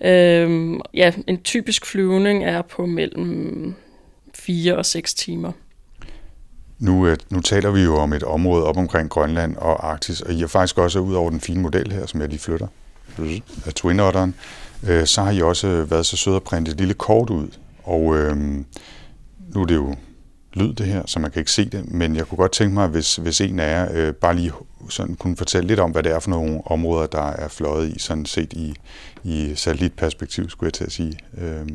Øhm, 0.00 0.80
ja, 0.94 1.12
en 1.26 1.42
typisk 1.42 1.86
flyvning 1.86 2.44
er 2.44 2.62
på 2.62 2.86
mellem 2.86 3.74
4 4.34 4.76
og 4.76 4.86
6 4.86 5.14
timer. 5.14 5.52
Nu, 6.78 7.06
øh, 7.06 7.16
nu 7.30 7.40
taler 7.40 7.70
vi 7.70 7.80
jo 7.80 7.96
om 7.96 8.12
et 8.12 8.22
område 8.22 8.64
op 8.64 8.76
omkring 8.76 9.10
Grønland 9.10 9.56
og 9.56 9.90
Arktis, 9.90 10.20
og 10.20 10.32
I 10.32 10.42
er 10.42 10.46
faktisk 10.46 10.78
også 10.78 10.98
ud 10.98 11.14
over 11.14 11.30
den 11.30 11.40
fine 11.40 11.60
model 11.60 11.92
her, 11.92 12.06
som 12.06 12.20
jeg 12.20 12.28
lige 12.28 12.40
flytter, 12.40 12.66
Øh, 13.18 13.40
af 13.66 13.74
Twin 13.74 14.00
Otteren, 14.00 14.34
øh, 14.88 15.06
så 15.06 15.22
har 15.22 15.30
I 15.30 15.42
også 15.42 15.84
været 15.84 16.06
så 16.06 16.16
søde 16.16 16.36
at 16.36 16.42
printe 16.42 16.70
et 16.72 16.78
lille 16.78 16.94
kort 16.94 17.30
ud. 17.30 17.48
Og 17.84 18.16
øh, 18.16 18.36
nu 19.54 19.62
er 19.62 19.66
det 19.66 19.74
jo 19.74 19.94
lyd 20.52 20.72
det 20.72 20.86
her, 20.86 21.02
så 21.06 21.18
man 21.18 21.30
kan 21.30 21.40
ikke 21.40 21.52
se 21.52 21.64
det, 21.64 21.90
men 21.90 22.16
jeg 22.16 22.26
kunne 22.26 22.36
godt 22.36 22.52
tænke 22.52 22.74
mig, 22.74 22.88
hvis, 22.88 23.16
hvis 23.16 23.40
en 23.40 23.60
af 23.60 23.70
jer 23.70 23.88
øh, 23.94 24.14
bare 24.14 24.36
lige 24.36 24.52
sådan 24.88 25.14
kunne 25.14 25.36
fortælle 25.36 25.68
lidt 25.68 25.80
om, 25.80 25.90
hvad 25.90 26.02
det 26.02 26.12
er 26.12 26.20
for 26.20 26.30
nogle 26.30 26.60
områder, 26.64 27.06
der 27.06 27.22
er 27.22 27.48
fløjet 27.48 27.88
i, 27.88 27.98
sådan 27.98 28.26
set 28.26 28.52
i, 28.52 28.74
i 29.24 29.52
satellitperspektiv, 29.54 30.50
skulle 30.50 30.68
jeg 30.68 30.74
til 30.74 30.84
at 30.84 30.92
sige. 30.92 31.18
Øh, 31.38 31.66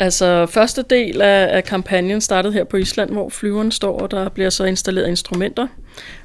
Altså, 0.00 0.46
første 0.46 0.82
del 0.82 1.22
af, 1.22 1.56
af 1.56 1.64
kampagnen 1.64 2.20
startede 2.20 2.52
her 2.52 2.64
på 2.64 2.76
Island, 2.76 3.10
hvor 3.10 3.28
flyveren 3.28 3.70
står, 3.70 4.00
og 4.00 4.10
der 4.10 4.28
bliver 4.28 4.50
så 4.50 4.64
installeret 4.64 5.08
instrumenter. 5.08 5.66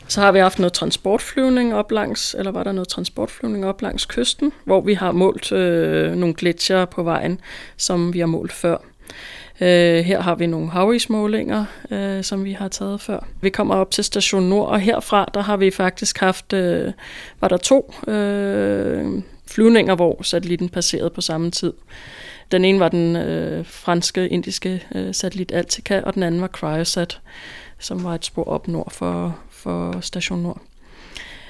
Så 0.07 0.21
har 0.21 0.31
vi 0.31 0.39
haft 0.39 0.59
noget 0.59 0.73
transportflyvning 0.73 1.75
op 1.75 1.91
langs, 1.91 2.35
eller 2.37 2.51
var 2.51 2.63
der 2.63 2.71
noget 2.71 2.87
transportflyvning 2.87 3.65
op 3.65 3.81
langs 3.81 4.05
kysten, 4.05 4.51
hvor 4.63 4.81
vi 4.81 4.93
har 4.93 5.11
målt 5.11 5.51
øh, 5.51 6.15
nogle 6.15 6.35
gletsjer 6.35 6.85
på 6.85 7.03
vejen, 7.03 7.39
som 7.77 8.13
vi 8.13 8.19
har 8.19 8.25
målt 8.25 8.51
før. 8.51 8.77
Øh, 9.61 9.99
her 10.05 10.21
har 10.21 10.35
vi 10.35 10.47
nogle 10.47 10.69
havismålinger, 10.69 11.65
øh, 11.91 12.23
som 12.23 12.45
vi 12.45 12.51
har 12.51 12.67
taget 12.67 13.01
før. 13.01 13.19
Vi 13.41 13.49
kommer 13.49 13.75
op 13.75 13.91
til 13.91 14.03
station 14.03 14.43
Nord, 14.43 14.69
og 14.69 14.79
herfra 14.79 15.29
der 15.33 15.41
har 15.41 15.57
vi 15.57 15.71
faktisk 15.71 16.17
haft, 16.19 16.53
øh, 16.53 16.91
var 17.41 17.47
der 17.47 17.57
to 17.57 17.93
øh, 18.07 19.05
flyvninger, 19.47 19.95
hvor 19.95 20.23
satellitten 20.23 20.69
passerede 20.69 21.09
på 21.09 21.21
samme 21.21 21.51
tid. 21.51 21.73
Den 22.51 22.65
ene 22.65 22.79
var 22.79 22.89
den 22.89 23.15
øh, 23.15 23.65
franske, 23.65 24.29
indiske 24.29 24.83
øh, 24.95 25.13
satellit 25.13 25.51
Altica, 25.51 26.01
og 26.01 26.13
den 26.13 26.23
anden 26.23 26.41
var 26.41 26.47
Cryosat, 26.47 27.21
som 27.79 28.03
var 28.03 28.15
et 28.15 28.25
spor 28.25 28.43
op 28.43 28.67
nord 28.67 28.91
for, 28.91 29.39
for 29.49 29.99
station 30.01 30.41
Nord. 30.43 30.61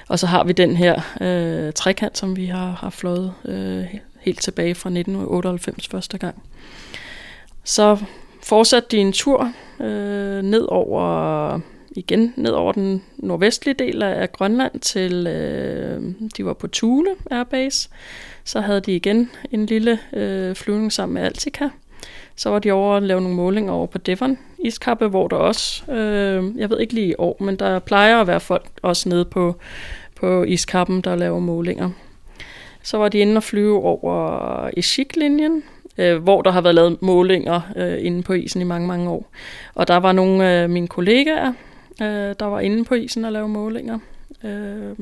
Og 0.08 0.18
så 0.18 0.26
har 0.26 0.44
vi 0.44 0.52
den 0.52 0.76
her 0.76 1.00
øh, 1.20 1.72
trekant, 1.72 2.18
som 2.18 2.36
vi 2.36 2.46
har, 2.46 2.70
har 2.70 2.90
flået 2.90 3.34
øh, 3.44 3.84
helt 4.20 4.40
tilbage 4.40 4.74
fra 4.74 4.88
1998 4.88 5.88
første 5.88 6.18
gang. 6.18 6.42
Så 7.64 7.98
fortsatte 8.42 8.88
de 8.90 8.96
en 8.96 9.12
tur 9.12 9.52
øh, 9.80 10.42
ned 10.42 10.66
over 10.68 11.60
igen 11.96 12.34
ned 12.36 12.50
over 12.50 12.72
den 12.72 13.02
nordvestlige 13.16 13.74
del 13.74 14.02
af 14.02 14.32
Grønland 14.32 14.80
til 14.80 15.26
øh, 15.26 16.02
de 16.36 16.44
var 16.44 16.52
på 16.52 16.66
Thule 16.66 17.10
Airbase. 17.30 17.88
Så 18.44 18.60
havde 18.60 18.80
de 18.80 18.96
igen 18.96 19.30
en 19.50 19.66
lille 19.66 19.98
øh, 20.12 20.54
flyvning 20.54 20.92
sammen 20.92 21.14
med 21.14 21.22
Altica. 21.22 21.68
Så 22.36 22.50
var 22.50 22.58
de 22.58 22.72
over 22.72 22.96
at 22.96 23.02
lave 23.02 23.20
nogle 23.20 23.36
målinger 23.36 23.72
over 23.72 23.86
på 23.86 23.98
Devon 23.98 24.38
iskappe, 24.58 25.08
hvor 25.08 25.28
der 25.28 25.36
også, 25.36 25.92
øh, 25.92 26.58
jeg 26.58 26.70
ved 26.70 26.80
ikke 26.80 26.94
lige 26.94 27.06
i 27.06 27.14
år, 27.18 27.36
men 27.40 27.56
der 27.56 27.78
plejer 27.78 28.20
at 28.20 28.26
være 28.26 28.40
folk 28.40 28.66
også 28.82 29.08
nede 29.08 29.24
på, 29.24 29.56
på 30.14 30.42
iskappen, 30.42 31.00
der 31.00 31.16
laver 31.16 31.38
målinger. 31.38 31.90
Så 32.82 32.98
var 32.98 33.08
de 33.08 33.18
inde 33.18 33.36
og 33.36 33.42
flyve 33.42 33.82
over 33.82 34.70
Ishik-linjen, 34.76 35.62
øh, 35.98 36.22
hvor 36.22 36.42
der 36.42 36.50
har 36.50 36.60
været 36.60 36.74
lavet 36.74 37.02
målinger 37.02 37.60
øh, 37.76 38.06
inde 38.06 38.22
på 38.22 38.32
isen 38.32 38.60
i 38.60 38.64
mange, 38.64 38.88
mange 38.88 39.10
år. 39.10 39.30
Og 39.74 39.88
der 39.88 39.96
var 39.96 40.12
nogle 40.12 40.44
af 40.44 40.68
mine 40.68 40.88
kollegaer, 40.88 41.52
øh, 42.02 42.34
der 42.40 42.44
var 42.44 42.60
inde 42.60 42.84
på 42.84 42.94
isen 42.94 43.24
og 43.24 43.32
lave 43.32 43.48
målinger. 43.48 43.98
Øh, 44.44 44.92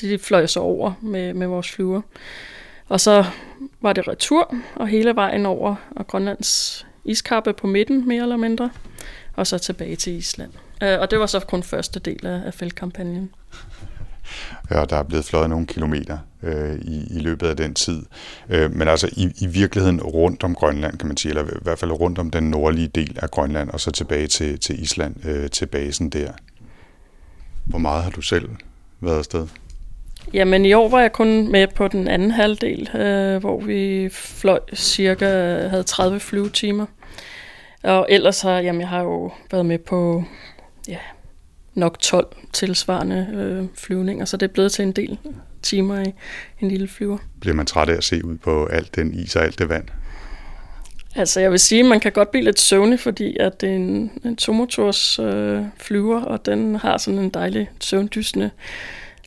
det 0.00 0.20
fløj 0.20 0.46
så 0.46 0.60
over 0.60 0.92
med, 1.00 1.34
med 1.34 1.46
vores 1.46 1.70
flyver. 1.70 2.00
Og 2.88 3.00
så 3.00 3.24
var 3.80 3.92
det 3.92 4.08
retur, 4.08 4.54
og 4.74 4.88
hele 4.88 5.14
vejen 5.14 5.46
over 5.46 5.74
og 5.90 6.06
Grønlands 6.06 6.86
iskappe 7.04 7.52
på 7.52 7.66
midten, 7.66 8.08
mere 8.08 8.22
eller 8.22 8.36
mindre, 8.36 8.70
og 9.34 9.46
så 9.46 9.58
tilbage 9.58 9.96
til 9.96 10.12
Island. 10.12 10.50
Øh, 10.82 11.00
og 11.00 11.10
det 11.10 11.18
var 11.18 11.26
så 11.26 11.40
kun 11.40 11.62
første 11.62 12.00
del 12.00 12.26
af, 12.26 12.42
af 12.46 12.54
feltkampagnen. 12.54 13.30
Ja, 14.70 14.84
der 14.84 14.96
er 14.96 15.02
blevet 15.02 15.24
fløjet 15.24 15.50
nogle 15.50 15.66
kilometer 15.66 16.18
øh, 16.42 16.74
i, 16.74 17.16
i 17.16 17.18
løbet 17.18 17.46
af 17.46 17.56
den 17.56 17.74
tid. 17.74 18.02
Øh, 18.48 18.74
men 18.74 18.88
altså 18.88 19.08
i, 19.12 19.32
i 19.40 19.46
virkeligheden 19.46 20.02
rundt 20.02 20.44
om 20.44 20.54
Grønland, 20.54 20.98
kan 20.98 21.08
man 21.08 21.16
sige, 21.16 21.30
eller 21.30 21.44
i 21.44 21.58
hvert 21.62 21.78
fald 21.78 21.90
rundt 21.90 22.18
om 22.18 22.30
den 22.30 22.50
nordlige 22.50 22.88
del 22.88 23.18
af 23.22 23.30
Grønland, 23.30 23.70
og 23.70 23.80
så 23.80 23.90
tilbage 23.90 24.26
til, 24.26 24.58
til 24.60 24.82
Island, 24.82 25.26
øh, 25.26 25.50
til 25.50 25.66
basen 25.66 26.10
der. 26.10 26.32
Hvor 27.64 27.78
meget 27.78 28.02
har 28.04 28.10
du 28.10 28.20
selv 28.20 28.50
været 29.00 29.18
afsted? 29.18 29.46
Jamen 30.34 30.64
i 30.64 30.72
år 30.72 30.88
var 30.88 31.00
jeg 31.00 31.12
kun 31.12 31.52
med 31.52 31.66
på 31.66 31.88
den 31.88 32.08
anden 32.08 32.30
halvdel, 32.30 32.96
øh, 32.96 33.36
hvor 33.36 33.60
vi 33.60 34.08
fløj 34.12 34.60
cirka, 34.74 35.26
havde 35.68 35.82
30 35.82 36.20
flyvetimer. 36.20 36.86
Og 37.82 38.06
ellers 38.08 38.40
har 38.40 38.58
jamen, 38.58 38.80
jeg 38.80 38.88
har 38.88 39.02
jo 39.02 39.32
været 39.50 39.66
med 39.66 39.78
på 39.78 40.24
ja, 40.88 40.98
nok 41.74 41.98
12 41.98 42.26
tilsvarende 42.52 43.28
øh, 43.34 43.66
flyvninger, 43.74 44.24
så 44.24 44.36
det 44.36 44.48
er 44.48 44.52
blevet 44.52 44.72
til 44.72 44.82
en 44.82 44.92
del 44.92 45.18
timer 45.62 46.00
i 46.00 46.12
en 46.60 46.68
lille 46.68 46.88
flyver. 46.88 47.18
Bliver 47.40 47.54
man 47.54 47.66
træt 47.66 47.88
af 47.88 47.96
at 47.96 48.04
se 48.04 48.24
ud 48.24 48.36
på 48.36 48.66
alt 48.66 48.96
den 48.96 49.14
is 49.14 49.36
og 49.36 49.44
alt 49.44 49.58
det 49.58 49.68
vand? 49.68 49.84
Altså 51.14 51.40
jeg 51.40 51.50
vil 51.50 51.60
sige, 51.60 51.80
at 51.80 51.86
man 51.86 52.00
kan 52.00 52.12
godt 52.12 52.30
blive 52.30 52.44
lidt 52.44 52.60
søvnig, 52.60 53.00
fordi 53.00 53.36
at 53.40 53.60
det 53.60 53.68
er 53.68 53.74
en, 53.74 54.10
en 54.24 54.36
tomotors 54.36 55.18
øh, 55.18 55.62
flyver, 55.76 56.22
og 56.22 56.46
den 56.46 56.76
har 56.76 56.98
sådan 56.98 57.20
en 57.20 57.30
dejlig 57.30 57.70
søvndysende 57.80 58.50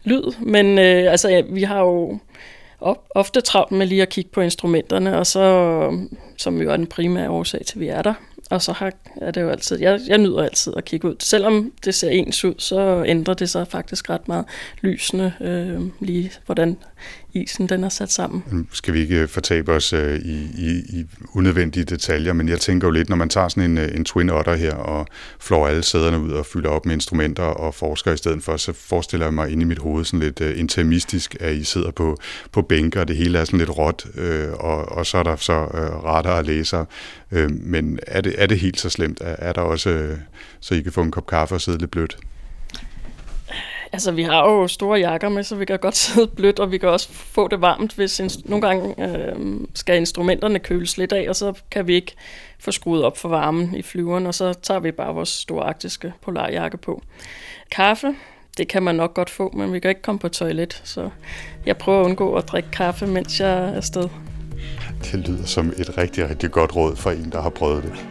lyd. 0.04 0.24
Men 0.40 0.80
øh, 0.80 1.12
altså, 1.12 1.30
ja, 1.30 1.42
vi 1.50 1.64
har 1.64 1.80
jo 1.80 2.20
ofte 3.16 3.42
travlt 3.42 3.72
med 3.72 3.86
lige 3.86 4.02
at 4.02 4.10
kigge 4.10 4.32
på 4.32 4.42
instrumenterne, 4.42 5.18
og 5.18 5.28
så, 5.28 6.08
som 6.38 6.62
jo 6.62 6.72
er 6.72 6.78
den 6.78 6.88
primære 6.88 7.30
årsag 7.30 7.66
til, 7.66 7.78
at 7.78 7.80
vi 7.80 7.88
er 7.88 8.02
der, 8.02 8.14
og 8.50 8.62
så 8.62 8.72
har, 8.72 8.92
er 9.16 9.32
det 9.32 9.42
jo 9.42 9.50
altid, 9.50 9.80
jeg, 9.80 10.00
jeg 10.08 10.18
nyder 10.18 10.44
altid 10.44 10.74
at 10.78 10.86
kigge 10.86 11.08
ud. 11.08 11.16
Selvom 11.20 11.72
det 11.86 11.96
ser 11.96 12.10
ens 12.10 12.46
ud, 12.46 12.54
så 12.58 13.04
ændrer 13.08 13.34
det 13.34 13.50
sig 13.50 13.68
faktisk 13.68 14.10
ret 14.10 14.28
meget 14.28 14.46
lysende, 14.82 15.34
øh, 15.42 15.82
lige 16.00 16.32
hvordan 16.46 16.78
isen 17.34 17.70
den 17.70 17.84
er 17.84 17.90
sat 17.90 18.12
sammen. 18.12 18.44
Nu 18.52 18.66
skal 18.72 18.94
vi 18.94 19.00
ikke 19.00 19.22
øh, 19.22 19.28
fortabe 19.28 19.72
os 19.72 19.94
øh, 19.94 20.20
i, 20.20 20.36
i, 20.58 21.00
i 21.00 21.06
unødvendige 21.34 21.84
detaljer, 21.84 22.34
men 22.34 22.50
jeg 22.50 22.60
tænker 22.60 22.88
jo 22.88 22.92
lidt, 22.92 23.10
når 23.10 23.16
man 23.16 23.30
tager 23.30 23.48
sådan 23.48 23.72
en, 23.72 23.78
øh, 23.78 23.96
en 23.96 24.06
Twin 24.06 24.30
Otter 24.30 24.56
her 24.56 24.74
og 24.74 25.08
flår 25.40 25.68
alle 25.68 25.84
sæderne 25.84 26.20
ud 26.20 26.32
og 26.32 26.46
fylder 26.46 26.70
op 26.70 26.86
med 26.86 26.94
instrumenter 26.94 27.44
og 27.44 27.76
forsker 27.76 28.12
i 28.12 28.18
stedet 28.18 28.44
for, 28.44 28.58
så 28.58 28.74
forestiller 28.74 29.26
jeg 29.26 29.34
mig 29.34 29.50
inde 29.50 29.62
i 29.62 29.66
mit 29.66 29.80
hoved 29.80 30.06
sådan 30.06 30.20
lidt 30.20 30.42
øh, 30.42 30.60
intermistisk, 30.60 31.36
at 31.40 31.54
I 31.54 31.64
sidder 31.64 31.92
på, 31.92 32.18
på 32.52 32.62
bænker, 32.62 33.02
og 33.02 33.08
det 33.08 33.16
hele 33.16 33.40
er 33.40 33.46
sådan 33.46 33.60
lidt 33.60 33.78
råt, 33.78 34.06
øh, 34.16 34.52
og, 34.54 34.92
og 34.92 35.06
så 35.06 35.18
er 35.18 35.24
der 35.24 35.36
så 35.36 35.54
øh, 35.54 36.04
retter 36.04 36.32
og 36.32 36.44
læser. 36.44 36.86
Øh, 37.32 37.52
men 37.52 38.00
er 38.08 38.22
det, 38.22 38.36
er 38.38 38.48
det 38.48 38.60
helt 38.60 38.80
så 38.80 38.90
slemt? 38.90 39.22
Er, 39.22 39.36
er 39.40 39.54
der 39.54 39.62
også, 39.62 39.90
øh, 39.90 40.18
så 40.60 40.76
I 40.76 40.82
kan 40.82 40.92
få 40.92 41.02
en 41.02 41.12
kop 41.12 41.28
kaffe 41.28 41.56
og 41.56 41.62
sidde 41.62 41.78
lidt 41.78 41.92
blødt? 41.92 42.18
Altså, 43.94 44.12
vi 44.12 44.24
har 44.24 44.50
jo 44.50 44.68
store 44.68 45.00
jakker 45.00 45.30
med, 45.30 45.44
så 45.44 45.56
vi 45.56 45.66
kan 45.66 45.80
godt 45.80 45.98
sidde 46.06 46.28
blødt, 46.28 46.60
og 46.60 46.72
vi 46.72 46.78
kan 46.78 46.90
også 46.90 47.10
få 47.12 47.48
det 47.48 47.62
varmt, 47.62 47.94
hvis 47.94 48.22
nogle 48.46 48.68
gange 48.68 49.08
øh, 49.08 49.36
skal 49.74 49.98
instrumenterne 49.98 50.60
køles 50.60 50.98
lidt 50.98 51.14
af, 51.14 51.30
og 51.30 51.36
så 51.36 51.54
kan 51.72 51.88
vi 51.88 51.96
ikke 51.96 52.16
få 52.60 52.72
skruet 52.72 53.04
op 53.04 53.18
for 53.18 53.30
varmen 53.30 53.76
i 53.76 53.82
flyveren, 53.82 54.28
og 54.28 54.34
så 54.34 54.54
tager 54.54 54.80
vi 54.80 54.92
bare 54.92 55.14
vores 55.14 55.30
store 55.30 55.66
arktiske 55.66 56.14
polarjakke 56.22 56.78
på. 56.78 57.02
Kaffe, 57.72 58.16
det 58.58 58.68
kan 58.68 58.84
man 58.84 58.96
nok 58.96 59.14
godt 59.14 59.30
få, 59.30 59.52
men 59.56 59.74
vi 59.74 59.80
kan 59.80 59.90
ikke 59.90 60.02
komme 60.02 60.20
på 60.20 60.30
toilet, 60.30 60.82
så 60.84 61.10
jeg 61.66 61.78
prøver 61.78 62.02
at 62.02 62.06
undgå 62.06 62.36
at 62.36 62.48
drikke 62.48 62.72
kaffe, 62.72 63.08
mens 63.08 63.40
jeg 63.40 63.50
er 63.50 63.74
afsted. 63.74 64.10
Det 65.04 65.28
lyder 65.28 65.46
som 65.46 65.74
et 65.78 65.98
rigtig, 65.98 66.30
rigtig 66.30 66.52
godt 66.52 66.76
råd 66.76 66.96
for 66.96 67.12
en, 67.12 67.32
der 67.32 67.42
har 67.42 67.50
prøvet 67.50 67.84
det. 67.84 68.11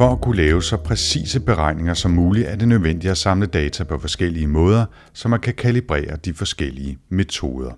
For 0.00 0.12
at 0.12 0.20
kunne 0.20 0.36
lave 0.36 0.62
så 0.62 0.76
præcise 0.76 1.40
beregninger 1.40 1.94
som 1.94 2.10
muligt, 2.10 2.46
er 2.48 2.56
det 2.56 2.68
nødvendigt 2.68 3.10
at 3.10 3.18
samle 3.18 3.46
data 3.46 3.84
på 3.84 3.98
forskellige 3.98 4.46
måder, 4.46 4.86
så 5.12 5.28
man 5.28 5.40
kan 5.40 5.54
kalibrere 5.54 6.16
de 6.16 6.34
forskellige 6.34 6.98
metoder. 7.08 7.70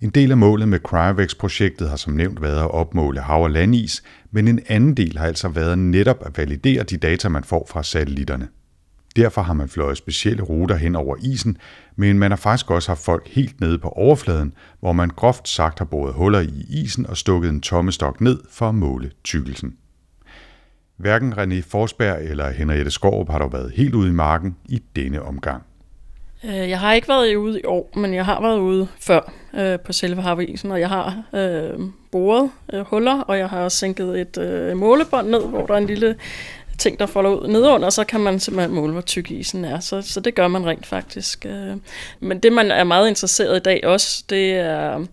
En 0.00 0.10
del 0.10 0.30
af 0.30 0.36
målet 0.36 0.68
med 0.68 0.78
Cryovex-projektet 0.78 1.88
har 1.88 1.96
som 1.96 2.12
nævnt 2.12 2.42
været 2.42 2.60
at 2.60 2.70
opmåle 2.70 3.20
hav- 3.20 3.42
og 3.42 3.50
landis, 3.50 4.02
men 4.30 4.48
en 4.48 4.60
anden 4.68 4.94
del 4.94 5.18
har 5.18 5.26
altså 5.26 5.48
været 5.48 5.78
netop 5.78 6.16
at 6.26 6.38
validere 6.38 6.82
de 6.82 6.96
data, 6.96 7.28
man 7.28 7.44
får 7.44 7.66
fra 7.70 7.82
satellitterne. 7.82 8.48
Derfor 9.16 9.42
har 9.42 9.54
man 9.54 9.68
fløjet 9.68 9.96
specielle 9.96 10.42
ruter 10.42 10.76
hen 10.76 10.96
over 10.96 11.16
isen, 11.22 11.56
men 11.96 12.18
man 12.18 12.30
har 12.30 12.36
faktisk 12.36 12.70
også 12.70 12.90
haft 12.90 13.04
folk 13.04 13.28
helt 13.28 13.60
nede 13.60 13.78
på 13.78 13.88
overfladen, 13.88 14.52
hvor 14.80 14.92
man 14.92 15.08
groft 15.08 15.48
sagt 15.48 15.78
har 15.78 15.86
boret 15.86 16.14
huller 16.14 16.40
i 16.40 16.66
isen 16.68 17.06
og 17.06 17.16
stukket 17.16 17.50
en 17.50 17.60
tommestok 17.60 18.20
ned 18.20 18.38
for 18.50 18.68
at 18.68 18.74
måle 18.74 19.10
tykkelsen. 19.24 19.74
Hverken 21.00 21.32
René 21.32 21.62
Forsberg 21.68 22.18
eller 22.22 22.50
Henriette 22.50 22.90
Skorup 22.90 23.30
har 23.30 23.38
dog 23.38 23.52
været 23.52 23.72
helt 23.76 23.94
ude 23.94 24.08
i 24.08 24.12
marken 24.12 24.56
i 24.68 24.82
denne 24.96 25.22
omgang. 25.22 25.62
Øh, 26.44 26.70
jeg 26.70 26.80
har 26.80 26.92
ikke 26.92 27.08
været 27.08 27.34
ude 27.34 27.60
i 27.60 27.64
år, 27.64 27.90
men 27.96 28.14
jeg 28.14 28.24
har 28.24 28.40
været 28.40 28.58
ude 28.58 28.88
før 29.00 29.32
øh, 29.54 29.78
på 29.78 29.92
selve 29.92 30.22
havisen, 30.22 30.70
og 30.70 30.80
jeg 30.80 30.88
har 30.88 31.22
øh, 31.34 31.80
boret 32.12 32.50
øh, 32.72 32.80
huller, 32.80 33.20
og 33.20 33.38
jeg 33.38 33.48
har 33.48 33.68
sænket 33.68 34.20
et 34.20 34.38
øh, 34.38 34.76
målebånd 34.76 35.28
ned, 35.28 35.46
hvor 35.46 35.66
der 35.66 35.74
er 35.74 35.78
en 35.78 35.86
lille 35.86 36.16
ting, 36.78 36.98
der 36.98 37.06
folder 37.06 37.30
ud 37.30 37.48
nedenunder, 37.48 37.90
så 37.90 38.04
kan 38.04 38.20
man 38.20 38.40
simpelthen 38.40 38.74
måle, 38.74 38.92
hvor 38.92 39.00
tyk 39.00 39.30
isen 39.30 39.64
er. 39.64 39.80
Så, 39.80 40.02
så 40.02 40.20
det 40.20 40.34
gør 40.34 40.48
man 40.48 40.66
rent 40.66 40.86
faktisk. 40.86 41.46
Øh. 41.46 41.76
Men 42.20 42.38
det, 42.38 42.52
man 42.52 42.70
er 42.70 42.84
meget 42.84 43.08
interesseret 43.08 43.56
i 43.56 43.60
dag 43.60 43.86
også, 43.86 44.24
det 44.30 44.52
er 44.52 44.98
øh, 44.98 45.06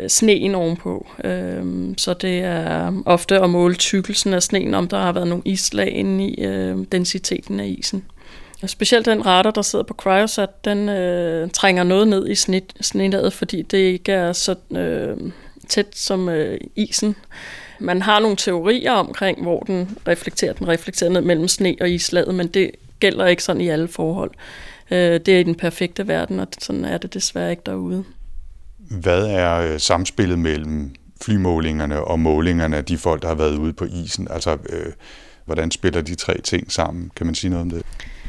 Øh, 0.00 0.08
sneen 0.08 0.54
ovenpå. 0.54 1.06
Øhm, 1.24 1.98
så 1.98 2.14
det 2.14 2.38
er 2.38 3.02
ofte 3.06 3.40
at 3.40 3.50
måle 3.50 3.74
tykkelsen 3.74 4.34
af 4.34 4.42
sneen, 4.42 4.74
om 4.74 4.88
der 4.88 4.98
har 4.98 5.12
været 5.12 5.28
nogle 5.28 5.42
islag 5.44 5.92
inde 5.92 6.24
i 6.24 6.44
øh, 6.44 6.76
densiteten 6.92 7.60
af 7.60 7.66
isen. 7.66 8.04
Og 8.62 8.70
specielt 8.70 9.06
den 9.06 9.26
radar, 9.26 9.50
der 9.50 9.62
sidder 9.62 9.84
på 9.84 9.94
Cryosat, 9.94 10.64
den 10.64 10.88
øh, 10.88 11.50
trænger 11.50 11.82
noget 11.82 12.08
ned 12.08 12.28
i 12.28 12.34
snelaget, 12.82 13.32
fordi 13.32 13.62
det 13.62 13.78
ikke 13.78 14.12
er 14.12 14.32
så 14.32 14.54
øh, 14.70 15.16
tæt 15.68 15.96
som 15.96 16.28
øh, 16.28 16.60
isen. 16.76 17.16
Man 17.78 18.02
har 18.02 18.20
nogle 18.20 18.36
teorier 18.36 18.92
omkring, 18.92 19.42
hvor 19.42 19.60
den 19.60 19.98
reflekterer. 20.08 20.52
Den 20.52 20.68
reflekterer 20.68 21.10
ned 21.10 21.20
mellem 21.20 21.48
sne 21.48 21.76
og 21.80 21.90
islaget, 21.90 22.34
men 22.34 22.46
det 22.46 22.70
gælder 23.00 23.26
ikke 23.26 23.42
sådan 23.42 23.60
i 23.60 23.68
alle 23.68 23.88
forhold. 23.88 24.30
Øh, 24.90 25.20
det 25.20 25.28
er 25.28 25.38
i 25.38 25.42
den 25.42 25.54
perfekte 25.54 26.08
verden, 26.08 26.40
og 26.40 26.46
sådan 26.58 26.84
er 26.84 26.98
det 26.98 27.14
desværre 27.14 27.50
ikke 27.50 27.62
derude. 27.66 28.04
Hvad 28.90 29.26
er 29.26 29.72
øh, 29.72 29.80
samspillet 29.80 30.38
mellem 30.38 30.90
flymålingerne 31.20 32.04
og 32.04 32.20
målingerne 32.20 32.76
af 32.76 32.84
de 32.84 32.98
folk, 32.98 33.22
der 33.22 33.28
har 33.28 33.34
været 33.34 33.56
ude 33.56 33.72
på 33.72 33.84
isen? 33.84 34.28
Altså, 34.30 34.56
øh, 34.68 34.92
hvordan 35.44 35.70
spiller 35.70 36.00
de 36.00 36.14
tre 36.14 36.40
ting 36.40 36.72
sammen? 36.72 37.10
Kan 37.16 37.26
man 37.26 37.34
sige 37.34 37.50
noget 37.50 37.62
om 37.62 37.70
det? 37.70 37.82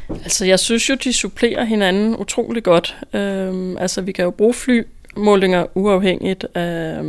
Altså, 0.08 0.44
jeg 0.44 0.58
synes 0.58 0.88
jo, 0.88 0.94
de 0.94 1.12
supplerer 1.12 1.64
hinanden 1.64 2.16
utrolig 2.16 2.62
godt. 2.62 2.96
Øhm, 3.14 3.76
altså, 3.76 4.00
vi 4.00 4.12
kan 4.12 4.24
jo 4.24 4.30
bruge 4.30 4.54
flymålinger 4.54 5.66
uafhængigt 5.74 6.46
af 6.54 7.02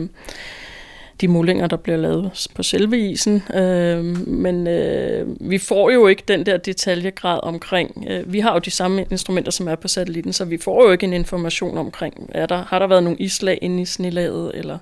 de 1.22 1.28
målinger, 1.28 1.68
der 1.68 1.78
bliver 1.78 1.98
lavet 1.98 2.48
på 2.56 2.64
selve 2.64 3.10
isen. 3.12 3.44
Øh, 3.54 4.04
men 4.28 4.68
øh, 4.68 5.50
vi 5.50 5.58
får 5.58 5.92
jo 5.92 6.08
ikke 6.08 6.24
den 6.28 6.46
der 6.46 6.58
detaljegrad 6.58 7.40
omkring. 7.44 8.06
Øh, 8.10 8.34
vi 8.34 8.40
har 8.40 8.54
jo 8.54 8.60
de 8.60 8.72
samme 8.72 9.06
instrumenter, 9.12 9.52
som 9.52 9.68
er 9.68 9.76
på 9.76 9.88
satellitten, 9.88 10.34
så 10.34 10.46
vi 10.46 10.58
får 10.58 10.86
jo 10.86 10.92
ikke 10.92 11.04
en 11.04 11.14
information 11.14 11.78
omkring, 11.78 12.30
er 12.30 12.46
der, 12.46 12.64
har 12.68 12.80
der 12.80 12.88
været 12.88 13.04
nogle 13.04 13.20
islag 13.20 13.60
inde 13.62 13.82
i 13.82 13.86
snelaget, 13.86 14.52
eller 14.54 14.78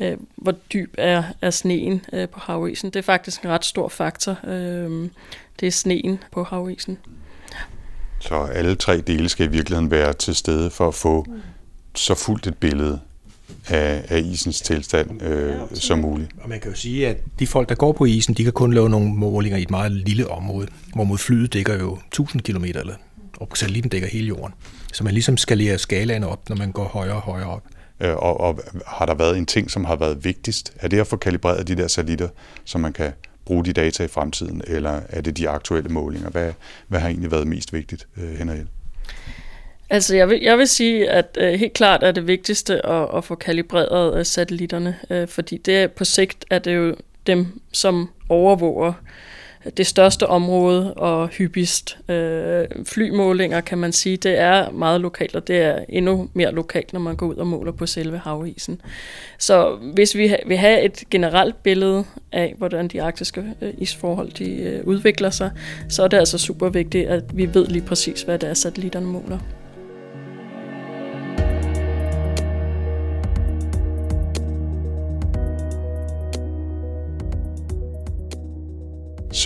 øh, 0.00 0.16
hvor 0.36 0.52
dyb 0.72 0.94
er, 0.98 1.22
er 1.42 1.50
sneen 1.50 2.04
øh, 2.12 2.28
på 2.28 2.40
havisen. 2.40 2.90
Det 2.90 2.96
er 2.96 3.02
faktisk 3.02 3.42
en 3.42 3.50
ret 3.50 3.64
stor 3.64 3.88
faktor. 3.88 4.38
Øh, 4.46 5.08
det 5.60 5.66
er 5.66 5.70
sneen 5.70 6.18
på 6.32 6.42
havisen. 6.42 6.98
Så 8.20 8.34
alle 8.34 8.74
tre 8.74 9.00
dele 9.00 9.28
skal 9.28 9.46
i 9.46 9.50
virkeligheden 9.50 9.90
være 9.90 10.12
til 10.12 10.34
stede 10.34 10.70
for 10.70 10.88
at 10.88 10.94
få 10.94 11.26
så 11.94 12.14
fuldt 12.14 12.46
et 12.46 12.58
billede 12.58 13.00
af, 13.68 14.04
af 14.08 14.18
isens 14.18 14.60
tilstand 14.60 15.22
øh, 15.22 15.54
som 15.74 15.98
muligt. 15.98 16.30
Og 16.40 16.48
man 16.48 16.60
kan 16.60 16.70
jo 16.70 16.76
sige, 16.76 17.08
at 17.08 17.16
de 17.38 17.46
folk, 17.46 17.68
der 17.68 17.74
går 17.74 17.92
på 17.92 18.04
isen, 18.04 18.34
de 18.34 18.44
kan 18.44 18.52
kun 18.52 18.72
lave 18.72 18.90
nogle 18.90 19.08
målinger 19.08 19.58
i 19.58 19.62
et 19.62 19.70
meget 19.70 19.92
lille 19.92 20.30
område, 20.30 20.68
hvorimod 20.94 21.18
flyet 21.18 21.52
dækker 21.52 21.78
jo 21.78 21.98
1000 22.06 22.42
km, 22.42 22.64
eller, 22.64 22.94
og 23.36 23.48
satellitten 23.54 23.90
dækker 23.90 24.08
hele 24.08 24.26
jorden. 24.26 24.54
Så 24.92 25.04
man 25.04 25.12
ligesom 25.12 25.36
skalerer 25.36 25.76
skalaen 25.76 26.24
op, 26.24 26.48
når 26.48 26.56
man 26.56 26.72
går 26.72 26.84
højere 26.84 27.14
og 27.14 27.22
højere 27.22 27.46
op. 27.46 27.62
Øh, 28.00 28.16
og, 28.16 28.40
og 28.40 28.60
har 28.86 29.06
der 29.06 29.14
været 29.14 29.38
en 29.38 29.46
ting, 29.46 29.70
som 29.70 29.84
har 29.84 29.96
været 29.96 30.24
vigtigst? 30.24 30.72
Er 30.76 30.88
det 30.88 30.98
at 30.98 31.06
få 31.06 31.16
kalibreret 31.16 31.68
de 31.68 31.76
der 31.76 31.88
satellitter, 31.88 32.28
så 32.64 32.78
man 32.78 32.92
kan 32.92 33.12
bruge 33.44 33.64
de 33.64 33.72
data 33.72 34.04
i 34.04 34.08
fremtiden, 34.08 34.62
eller 34.66 35.00
er 35.08 35.20
det 35.20 35.36
de 35.36 35.48
aktuelle 35.48 35.88
målinger? 35.88 36.30
Hvad, 36.30 36.52
hvad 36.88 37.00
har 37.00 37.08
egentlig 37.08 37.30
været 37.30 37.46
mest 37.46 37.72
vigtigt, 37.72 38.08
øh, 38.16 38.38
Henriette? 38.38 38.66
Altså, 39.90 40.16
jeg 40.16 40.28
vil, 40.28 40.40
jeg 40.42 40.58
vil 40.58 40.68
sige, 40.68 41.10
at 41.10 41.38
øh, 41.40 41.52
helt 41.52 41.72
klart 41.72 42.02
er 42.02 42.12
det 42.12 42.26
vigtigste 42.26 42.86
at, 42.86 43.08
at 43.16 43.24
få 43.24 43.34
kalibreret 43.34 44.18
øh, 44.18 44.26
satellitterne, 44.26 44.96
øh, 45.10 45.28
fordi 45.28 45.56
det 45.56 45.92
på 45.92 46.04
sigt 46.04 46.44
er 46.50 46.58
det 46.58 46.76
jo 46.76 46.94
dem, 47.26 47.60
som 47.72 48.10
overvåger 48.28 48.92
det 49.76 49.86
største 49.86 50.26
område 50.26 50.94
og 50.94 51.28
hyppigst. 51.28 51.98
Øh, 52.08 52.66
flymålinger, 52.84 53.60
kan 53.60 53.78
man 53.78 53.92
sige, 53.92 54.16
det 54.16 54.38
er 54.38 54.70
meget 54.70 55.00
lokalt, 55.00 55.36
og 55.36 55.48
det 55.48 55.56
er 55.56 55.84
endnu 55.88 56.28
mere 56.34 56.52
lokalt, 56.52 56.92
når 56.92 57.00
man 57.00 57.16
går 57.16 57.26
ud 57.26 57.34
og 57.34 57.46
måler 57.46 57.72
på 57.72 57.86
selve 57.86 58.18
havisen. 58.18 58.80
Så 59.38 59.78
hvis 59.94 60.16
vi 60.16 60.34
vil 60.46 60.56
have 60.56 60.80
et 60.82 61.04
generelt 61.10 61.62
billede 61.62 62.04
af, 62.32 62.54
hvordan 62.58 62.88
de 62.88 63.02
arktiske 63.02 63.44
øh, 63.60 63.74
isforhold 63.78 64.30
de, 64.30 64.56
øh, 64.56 64.84
udvikler 64.84 65.30
sig, 65.30 65.50
så 65.88 66.02
er 66.02 66.08
det 66.08 66.16
altså 66.16 66.38
super 66.38 66.68
vigtigt, 66.68 67.08
at 67.08 67.24
vi 67.34 67.54
ved 67.54 67.66
lige 67.66 67.86
præcis, 67.86 68.22
hvad 68.22 68.38
det 68.38 68.48
er, 68.48 68.54
satellitterne 68.54 69.06
måler. 69.06 69.38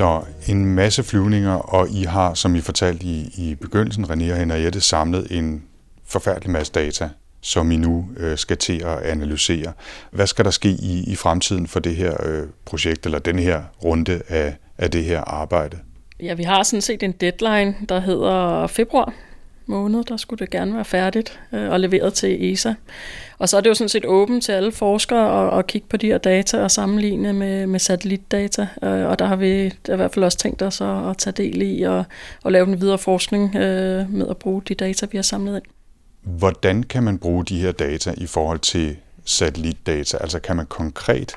Så 0.02 0.22
en 0.48 0.66
masse 0.66 1.02
flyvninger, 1.02 1.54
og 1.54 1.90
I 1.90 2.02
har, 2.02 2.34
som 2.34 2.54
I 2.54 2.60
fortalte 2.60 3.04
i, 3.04 3.34
i 3.36 3.54
begyndelsen, 3.54 4.04
René 4.04 4.32
og 4.32 4.36
Henriette, 4.36 4.80
samlet 4.80 5.26
en 5.30 5.62
forfærdelig 6.06 6.50
masse 6.50 6.72
data, 6.72 7.08
som 7.40 7.70
I 7.70 7.76
nu 7.76 8.08
øh, 8.16 8.38
skal 8.38 8.56
til 8.56 8.82
at 8.84 8.98
analysere. 8.98 9.72
Hvad 10.10 10.26
skal 10.26 10.44
der 10.44 10.50
ske 10.50 10.68
i, 10.68 11.04
i 11.06 11.16
fremtiden 11.16 11.66
for 11.66 11.80
det 11.80 11.96
her 11.96 12.26
øh, 12.26 12.46
projekt, 12.64 13.06
eller 13.06 13.18
den 13.18 13.38
her 13.38 13.62
runde 13.84 14.22
af, 14.28 14.56
af 14.78 14.90
det 14.90 15.04
her 15.04 15.20
arbejde? 15.20 15.78
Ja, 16.20 16.34
vi 16.34 16.42
har 16.42 16.62
sådan 16.62 16.82
set 16.82 17.02
en 17.02 17.12
deadline, 17.12 17.74
der 17.88 18.00
hedder 18.00 18.66
februar 18.66 19.12
måned, 19.66 20.04
der 20.04 20.16
skulle 20.16 20.38
det 20.38 20.50
gerne 20.50 20.74
være 20.74 20.84
færdigt 20.84 21.40
øh, 21.52 21.70
og 21.70 21.80
leveret 21.80 22.14
til 22.14 22.52
ESA. 22.52 22.74
Og 23.38 23.48
så 23.48 23.56
er 23.56 23.60
det 23.60 23.68
jo 23.68 23.74
sådan 23.74 23.88
set 23.88 24.04
åbent 24.04 24.44
til 24.44 24.52
alle 24.52 24.72
forskere 24.72 25.46
at, 25.46 25.58
at 25.58 25.66
kigge 25.66 25.86
på 25.90 25.96
de 25.96 26.06
her 26.06 26.18
data 26.18 26.62
og 26.62 26.70
sammenligne 26.70 27.32
med, 27.32 27.66
med 27.66 27.80
satellitdata. 27.80 28.66
Øh, 28.82 29.06
og 29.06 29.18
der 29.18 29.24
har 29.24 29.36
vi 29.36 29.68
der 29.86 29.92
i 29.92 29.96
hvert 29.96 30.14
fald 30.14 30.24
også 30.24 30.38
tænkt 30.38 30.62
os 30.62 30.80
at, 30.80 31.10
at 31.10 31.18
tage 31.18 31.34
del 31.36 31.62
i 31.62 31.82
og, 31.82 32.04
og 32.42 32.52
lave 32.52 32.66
den 32.66 32.80
videre 32.80 32.98
forskning 32.98 33.56
øh, 33.56 34.10
med 34.10 34.28
at 34.30 34.36
bruge 34.36 34.62
de 34.68 34.74
data, 34.74 35.06
vi 35.10 35.18
har 35.18 35.22
samlet 35.22 35.56
ind. 35.56 35.64
Hvordan 36.22 36.82
kan 36.82 37.02
man 37.02 37.18
bruge 37.18 37.44
de 37.44 37.60
her 37.60 37.72
data 37.72 38.14
i 38.16 38.26
forhold 38.26 38.58
til 38.58 38.96
satellitdata? 39.24 40.16
Altså 40.20 40.38
kan 40.40 40.56
man 40.56 40.66
konkret 40.66 41.36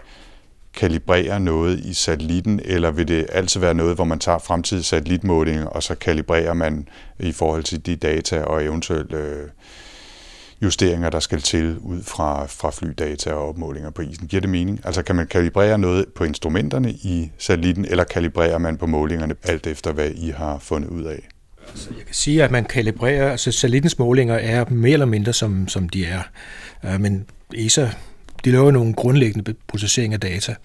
kalibrere 0.75 1.39
noget 1.39 1.79
i 1.79 1.93
satellitten, 1.93 2.59
eller 2.63 2.91
vil 2.91 3.07
det 3.07 3.25
altid 3.31 3.59
være 3.59 3.73
noget, 3.73 3.95
hvor 3.95 4.03
man 4.03 4.19
tager 4.19 4.37
fremtidige 4.37 4.83
satellitmålinger, 4.83 5.65
og 5.65 5.83
så 5.83 5.95
kalibrerer 5.95 6.53
man 6.53 6.87
i 7.19 7.31
forhold 7.31 7.63
til 7.63 7.85
de 7.85 7.95
data 7.95 8.41
og 8.43 8.63
eventuelle 8.63 9.17
øh, 9.17 9.49
justeringer, 10.61 11.09
der 11.09 11.19
skal 11.19 11.41
til 11.41 11.77
ud 11.77 12.03
fra, 12.03 12.45
fra 12.45 12.71
flydata 12.71 13.33
og 13.33 13.49
opmålinger 13.49 13.89
på 13.89 14.01
isen. 14.01 14.27
Giver 14.27 14.41
det 14.41 14.49
mening? 14.49 14.79
Altså 14.83 15.03
kan 15.03 15.15
man 15.15 15.27
kalibrere 15.27 15.77
noget 15.77 16.05
på 16.15 16.23
instrumenterne 16.23 16.91
i 16.91 17.31
satellitten, 17.37 17.85
eller 17.85 18.03
kalibrerer 18.03 18.57
man 18.57 18.77
på 18.77 18.85
målingerne 18.85 19.35
alt 19.43 19.67
efter, 19.67 19.91
hvad 19.91 20.11
I 20.15 20.29
har 20.29 20.59
fundet 20.59 20.89
ud 20.89 21.03
af? 21.03 21.29
Altså, 21.69 21.89
jeg 21.97 22.05
kan 22.05 22.15
sige, 22.15 22.43
at 22.43 22.51
man 22.51 22.65
kalibrerer, 22.65 23.31
altså 23.31 23.51
satellittens 23.51 23.99
målinger 23.99 24.35
er 24.35 24.65
mere 24.69 24.93
eller 24.93 25.05
mindre, 25.05 25.33
som, 25.33 25.67
som 25.67 25.89
de 25.89 26.05
er. 26.05 26.21
Øh, 26.85 27.01
men 27.01 27.25
ESA 27.55 27.89
de 28.45 28.51
laver 28.51 28.71
nogle 28.71 28.93
grundlæggende 28.93 29.53
processering 29.67 30.13
af 30.13 30.19
data, 30.19 30.55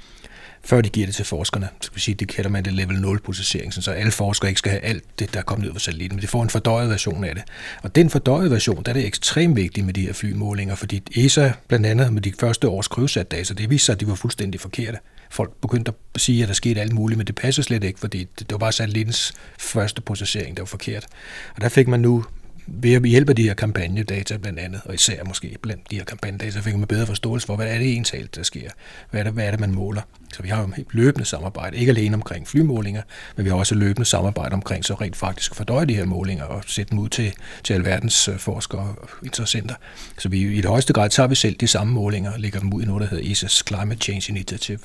før 0.65 0.81
de 0.81 0.89
giver 0.89 1.07
det 1.07 1.15
til 1.15 1.25
forskerne. 1.25 1.69
Så 1.81 1.91
vi 1.95 2.01
sige, 2.01 2.15
det 2.15 2.29
kalder 2.29 2.51
man 2.51 2.65
det 2.65 2.73
level 2.73 3.01
0 3.01 3.21
processering, 3.21 3.75
så 3.75 3.91
alle 3.91 4.13
forskere 4.13 4.51
ikke 4.51 4.59
skal 4.59 4.71
have 4.71 4.83
alt 4.83 5.05
det, 5.19 5.35
der 5.35 5.39
er 5.39 5.45
kommet 5.45 5.67
ud 5.69 5.73
fra 5.73 5.79
satellitten, 5.79 6.17
men 6.17 6.23
de 6.23 6.27
får 6.27 6.43
en 6.43 6.51
fordøjet 6.51 6.91
version 6.91 7.25
af 7.25 7.35
det. 7.35 7.45
Og 7.83 7.95
den 7.95 8.11
fordøjede 8.11 8.51
version, 8.51 8.83
der 8.83 8.91
er 8.91 8.95
det 8.95 9.07
ekstremt 9.07 9.57
vigtigt 9.57 9.87
med 9.87 9.95
de 9.95 10.07
her 10.07 10.13
flymålinger, 10.13 10.75
fordi 10.75 11.03
ESA 11.17 11.53
blandt 11.69 11.87
andet 11.87 12.13
med 12.13 12.23
de 12.23 12.33
første 12.41 12.69
års 12.69 12.89
krydsatdata, 12.89 13.55
det 13.55 13.71
viste 13.71 13.87
sig, 13.87 13.93
at 13.93 14.01
de 14.01 14.09
var 14.09 14.15
fuldstændig 14.15 14.61
forkerte. 14.61 14.99
Folk 15.31 15.53
begyndte 15.63 15.93
at 16.15 16.21
sige, 16.21 16.43
at 16.43 16.49
der 16.49 16.55
skete 16.55 16.81
alt 16.81 16.93
muligt, 16.93 17.19
men 17.19 17.27
det 17.27 17.35
passer 17.35 17.63
slet 17.63 17.85
ikke, 17.85 18.01
fordi 18.01 18.19
det, 18.19 18.39
det 18.39 18.51
var 18.51 18.59
bare 18.59 18.73
satellittens 18.73 19.33
første 19.59 20.03
processering, 20.03 20.57
der 20.57 20.63
var 20.63 20.67
forkert. 20.67 21.07
Og 21.55 21.61
der 21.61 21.69
fik 21.69 21.89
man 21.89 22.01
nu 22.01 22.25
ved 22.67 22.93
at 22.93 23.03
hjælpe 23.03 23.35
de 23.35 23.43
her 23.43 23.55
kampagnedata 23.55 24.37
blandt 24.37 24.59
andet, 24.59 24.81
og 24.85 24.95
især 24.95 25.25
måske 25.25 25.57
blandt 25.63 25.91
de 25.91 25.97
her 25.97 26.05
kampagnedata, 26.05 26.61
fik 26.61 26.77
man 26.77 26.87
bedre 26.87 27.07
forståelse 27.07 27.47
for, 27.47 27.57
hvad 27.57 27.67
er 27.67 27.79
det 27.79 27.93
egentlig, 27.93 28.35
der 28.35 28.43
sker? 28.43 28.71
Hvad 29.11 29.21
er 29.21 29.25
det, 29.25 29.33
hvad 29.33 29.45
er 29.45 29.51
det, 29.51 29.61
man 29.61 29.73
måler? 29.73 30.03
Så 30.35 30.43
vi 30.43 30.49
har 30.49 30.63
jo 30.63 30.69
et 30.79 30.87
løbende 30.91 31.25
samarbejde, 31.25 31.77
ikke 31.77 31.91
alene 31.91 32.15
omkring 32.15 32.49
flymålinger, 32.49 33.03
men 33.37 33.45
vi 33.45 33.51
har 33.51 33.57
også 33.57 33.75
et 33.75 33.79
løbende 33.79 34.05
samarbejde 34.05 34.55
omkring 34.55 34.85
så 34.85 34.95
rent 34.95 35.17
faktisk 35.17 35.55
fordøje 35.55 35.87
de 35.87 35.95
her 35.95 36.05
målinger 36.05 36.45
og 36.45 36.63
sætte 36.67 36.91
dem 36.91 36.99
ud 36.99 37.09
til, 37.09 37.33
til 37.65 37.75
alverdens 37.75 38.29
øh, 38.29 38.39
forskere 38.39 38.95
og 39.03 39.09
interessenter. 39.25 39.75
Så 40.19 40.29
vi 40.29 40.41
i 40.41 40.57
det 40.57 40.65
højeste 40.65 40.93
grad 40.93 41.11
tager 41.11 41.27
vi 41.27 41.35
selv 41.35 41.57
de 41.57 41.67
samme 41.67 41.93
målinger 41.93 42.33
og 42.33 42.41
lægger 42.41 42.61
dem 42.61 42.73
ud 42.73 42.83
i 42.83 42.87
noget, 42.87 43.03
der 43.03 43.17
hedder 43.17 43.35
ESA's 43.35 43.63
Climate 43.67 44.01
Change 44.01 44.25
Initiative. 44.29 44.79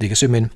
Det 0.00 0.08
kan 0.08 0.16
simpelthen 0.16 0.50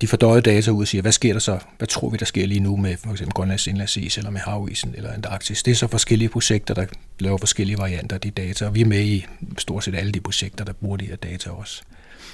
de 0.00 0.06
fordøjede 0.06 0.42
data 0.42 0.70
ud 0.70 0.82
og 0.82 0.88
siger, 0.88 1.02
hvad 1.02 1.12
sker 1.12 1.32
der 1.32 1.40
så? 1.40 1.58
Hvad 1.78 1.88
tror 1.88 2.10
vi, 2.10 2.16
der 2.16 2.24
sker 2.24 2.46
lige 2.46 2.60
nu 2.60 2.76
med 2.76 2.96
for 2.96 3.10
eksempel 3.10 3.34
Grønlands 3.34 3.66
indlandsis, 3.66 4.18
eller 4.18 4.30
med 4.30 4.40
havisen, 4.40 4.94
eller 4.96 5.12
Antarktis? 5.12 5.62
Det 5.62 5.70
er 5.70 5.74
så 5.74 5.86
forskellige 5.86 6.28
projekter, 6.28 6.74
der 6.74 6.86
laver 7.18 7.38
forskellige 7.38 7.78
varianter 7.78 8.16
af 8.16 8.20
de 8.20 8.30
data, 8.30 8.66
og 8.66 8.74
vi 8.74 8.80
er 8.80 8.86
med 8.86 9.00
i 9.00 9.26
stort 9.58 9.84
set 9.84 9.94
alle 9.94 10.12
de 10.12 10.20
projekter, 10.20 10.64
der 10.64 10.72
bruger 10.72 10.96
de 10.96 11.06
her 11.06 11.16
data 11.16 11.50
også. 11.50 11.82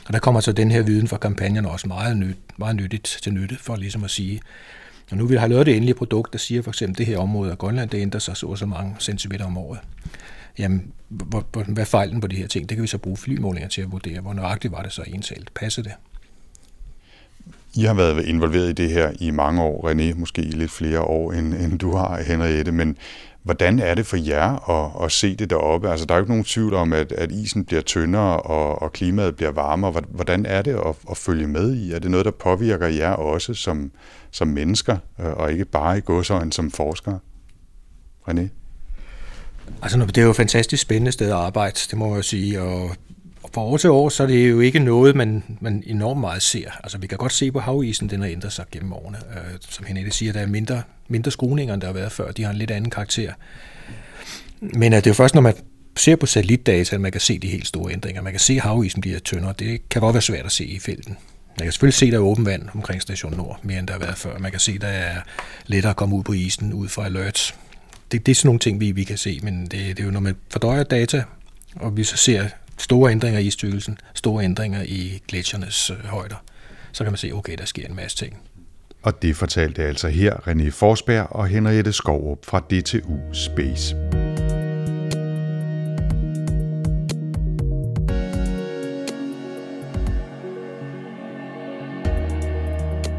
Og 0.06 0.12
der 0.12 0.18
kommer 0.18 0.40
så 0.40 0.52
den 0.52 0.70
her 0.70 0.82
viden 0.82 1.08
fra 1.08 1.16
kampagnen 1.16 1.66
også 1.66 1.88
meget, 1.88 2.16
nyt, 2.16 2.36
meget 2.56 2.76
nyttigt 2.76 3.18
til 3.22 3.32
nytte, 3.32 3.56
for 3.60 3.76
ligesom 3.76 4.04
at 4.04 4.10
sige, 4.10 4.40
og 5.10 5.16
nu 5.16 5.26
vil 5.26 5.34
jeg 5.34 5.40
have 5.40 5.50
lavet 5.50 5.66
det 5.66 5.76
endelige 5.76 5.94
produkt, 5.94 6.32
der 6.32 6.38
siger 6.38 6.62
for 6.62 6.70
eksempel, 6.70 6.94
at 6.94 6.98
det 6.98 7.06
her 7.06 7.18
område 7.18 7.50
af 7.50 7.58
Grønland, 7.58 7.90
det 7.90 7.98
ændrer 7.98 8.20
sig 8.20 8.36
så 8.36 8.46
og 8.46 8.58
så 8.58 8.66
mange 8.66 8.96
centimeter 9.00 9.44
om 9.44 9.58
året. 9.58 9.80
Jamen, 10.58 10.92
hvor, 11.08 11.46
hvad 11.62 11.78
er 11.82 11.84
fejlen 11.84 12.20
på 12.20 12.26
de 12.26 12.36
her 12.36 12.46
ting? 12.46 12.68
Det 12.68 12.76
kan 12.76 12.82
vi 12.82 12.88
så 12.88 12.98
bruge 12.98 13.16
flymålinger 13.16 13.68
til 13.68 13.82
at 13.82 13.92
vurdere, 13.92 14.20
hvor 14.20 14.32
nøjagtigt 14.32 14.72
var 14.72 14.82
det 14.82 14.92
så 14.92 15.02
ensalt. 15.06 15.54
Passer 15.54 15.82
det? 15.82 15.92
I 17.78 17.84
har 17.84 17.94
været 17.94 18.24
involveret 18.24 18.68
i 18.68 18.72
det 18.72 18.90
her 18.90 19.12
i 19.20 19.30
mange 19.30 19.62
år, 19.62 19.90
René, 19.90 20.18
måske 20.18 20.42
i 20.42 20.50
lidt 20.50 20.70
flere 20.70 21.00
år, 21.00 21.32
end, 21.32 21.54
end 21.54 21.78
du 21.78 21.96
har, 21.96 22.22
Henriette, 22.22 22.72
men 22.72 22.96
hvordan 23.42 23.78
er 23.78 23.94
det 23.94 24.06
for 24.06 24.16
jer 24.16 24.70
at, 24.70 25.04
at 25.04 25.12
se 25.12 25.36
det 25.36 25.50
deroppe? 25.50 25.90
Altså, 25.90 26.06
der 26.06 26.14
er 26.14 26.18
jo 26.18 26.22
ikke 26.22 26.32
nogen 26.32 26.44
tvivl 26.44 26.74
om, 26.74 26.92
at, 26.92 27.12
at 27.12 27.32
isen 27.32 27.64
bliver 27.64 27.82
tyndere, 27.82 28.40
og, 28.40 28.82
og 28.82 28.92
klimaet 28.92 29.36
bliver 29.36 29.50
varmere. 29.50 30.02
Hvordan 30.08 30.46
er 30.46 30.62
det 30.62 30.70
at, 30.70 30.94
at 31.10 31.16
følge 31.16 31.46
med 31.46 31.74
i? 31.74 31.92
Er 31.92 31.98
det 31.98 32.10
noget, 32.10 32.24
der 32.26 32.30
påvirker 32.30 32.86
jer 32.86 33.10
også 33.10 33.54
som, 33.54 33.90
som 34.30 34.48
mennesker, 34.48 34.96
øh, 35.20 35.26
og 35.26 35.52
ikke 35.52 35.64
bare 35.64 35.98
i 35.98 36.00
godsøjen 36.04 36.52
som 36.52 36.70
forskere? 36.70 37.18
René? 38.28 38.48
Altså, 39.82 39.98
det 39.98 40.18
er 40.18 40.22
jo 40.22 40.30
et 40.30 40.36
fantastisk 40.36 40.82
spændende 40.82 41.12
sted 41.12 41.26
at 41.26 41.36
arbejde, 41.36 41.76
det 41.90 41.98
må 41.98 42.08
jeg 42.08 42.16
jo 42.16 42.22
sige, 42.22 42.62
og 42.62 42.90
fra 43.54 43.62
år 43.62 43.76
til 43.76 43.90
år, 43.90 44.08
så 44.08 44.22
er 44.22 44.26
det 44.26 44.50
jo 44.50 44.60
ikke 44.60 44.78
noget, 44.78 45.16
man, 45.16 45.42
man 45.60 45.82
enormt 45.86 46.20
meget 46.20 46.42
ser. 46.42 46.70
Altså, 46.82 46.98
vi 46.98 47.06
kan 47.06 47.18
godt 47.18 47.32
se 47.32 47.52
på 47.52 47.60
havisen, 47.60 48.10
den 48.10 48.20
har 48.20 48.28
ændret 48.28 48.52
sig 48.52 48.64
gennem 48.72 48.92
årene. 48.92 49.18
Øh, 49.18 49.58
som 49.68 49.86
Henrik 49.86 50.12
siger, 50.12 50.32
der 50.32 50.40
er 50.40 50.46
mindre, 50.46 50.82
mindre 51.08 51.30
skruninger, 51.30 51.74
end 51.74 51.80
der 51.80 51.86
har 51.88 51.94
været 51.94 52.12
før. 52.12 52.30
De 52.30 52.44
har 52.44 52.50
en 52.50 52.56
lidt 52.56 52.70
anden 52.70 52.90
karakter. 52.90 53.32
Men 54.60 54.92
øh, 54.92 54.96
det 54.96 55.06
er 55.06 55.10
jo 55.10 55.14
først, 55.14 55.34
når 55.34 55.42
man 55.42 55.54
ser 55.96 56.16
på 56.16 56.26
satellitdata, 56.26 56.94
at 56.94 57.00
man 57.00 57.12
kan 57.12 57.20
se 57.20 57.38
de 57.38 57.48
helt 57.48 57.66
store 57.66 57.92
ændringer. 57.92 58.22
Man 58.22 58.32
kan 58.32 58.40
se, 58.40 58.52
at 58.52 58.60
havisen 58.60 59.00
bliver 59.00 59.18
tyndere. 59.18 59.54
Det 59.58 59.88
kan 59.88 60.00
godt 60.02 60.14
være 60.14 60.22
svært 60.22 60.46
at 60.46 60.52
se 60.52 60.64
i 60.64 60.78
felten. 60.78 61.16
Man 61.58 61.64
kan 61.64 61.72
selvfølgelig 61.72 61.94
se, 61.94 62.06
at 62.06 62.12
der 62.12 62.18
er 62.18 62.22
åben 62.22 62.46
vand 62.46 62.62
omkring 62.74 63.02
Station 63.02 63.36
Nord, 63.36 63.60
mere 63.62 63.78
end 63.78 63.86
der 63.86 63.92
har 63.92 64.00
været 64.00 64.18
før. 64.18 64.38
Man 64.38 64.50
kan 64.50 64.60
se, 64.60 64.72
at 64.72 64.80
der 64.80 64.88
er 64.88 65.20
lettere 65.66 65.90
at 65.90 65.96
komme 65.96 66.16
ud 66.16 66.22
på 66.22 66.32
isen 66.32 66.72
ud 66.72 66.88
fra 66.88 67.04
alerts. 67.04 67.54
Det, 68.12 68.26
det 68.26 68.32
er 68.32 68.36
sådan 68.36 68.48
nogle 68.48 68.58
ting, 68.58 68.80
vi, 68.80 68.92
vi 68.92 69.04
kan 69.04 69.18
se, 69.18 69.40
men 69.42 69.62
det, 69.62 69.70
det 69.72 70.00
er 70.00 70.04
jo, 70.04 70.10
når 70.10 70.20
man 70.20 70.36
fordøjer 70.50 70.82
data, 70.82 71.22
og 71.76 71.96
vi 71.96 72.04
så 72.04 72.16
ser 72.16 72.48
store 72.78 73.10
ændringer 73.10 73.40
i 73.40 73.46
istykkelsen, 73.46 73.98
store 74.14 74.44
ændringer 74.44 74.82
i 74.82 75.22
gletsjernes 75.28 75.90
øh, 75.90 76.04
højder, 76.04 76.36
så 76.92 77.04
kan 77.04 77.12
man 77.12 77.18
se, 77.18 77.32
okay, 77.32 77.56
der 77.58 77.64
sker 77.64 77.86
en 77.86 77.96
masse 77.96 78.16
ting. 78.16 78.38
Og 79.02 79.22
det 79.22 79.36
fortalte 79.36 79.82
altså 79.82 80.08
her 80.08 80.34
René 80.34 80.70
Forsberg 80.70 81.26
og 81.30 81.48
Henriette 81.48 81.92
Skovrup 81.92 82.46
fra 82.46 82.60
DTU 82.60 83.18
Space. 83.32 83.96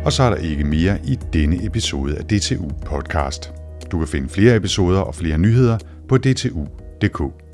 Og 0.05 0.13
så 0.13 0.23
er 0.23 0.29
der 0.29 0.37
ikke 0.37 0.63
mere 0.63 0.99
i 1.07 1.19
denne 1.33 1.65
episode 1.65 2.17
af 2.17 2.25
DTU 2.25 2.69
Podcast. 2.85 3.51
Du 3.91 3.97
kan 3.97 4.07
finde 4.07 4.29
flere 4.29 4.55
episoder 4.55 4.99
og 4.99 5.15
flere 5.15 5.37
nyheder 5.37 5.77
på 6.07 6.17
dtu.dk. 6.17 7.48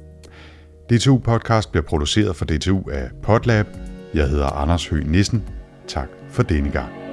DTU 0.89 1.17
Podcast 1.17 1.71
bliver 1.71 1.83
produceret 1.83 2.35
for 2.35 2.45
DTU 2.45 2.89
af 2.89 3.09
Podlab. 3.23 3.67
Jeg 4.13 4.29
hedder 4.29 4.47
Anders 4.47 4.87
Høgh 4.87 5.07
Nissen. 5.07 5.43
Tak 5.87 6.07
for 6.29 6.43
denne 6.43 6.71
gang. 6.71 7.04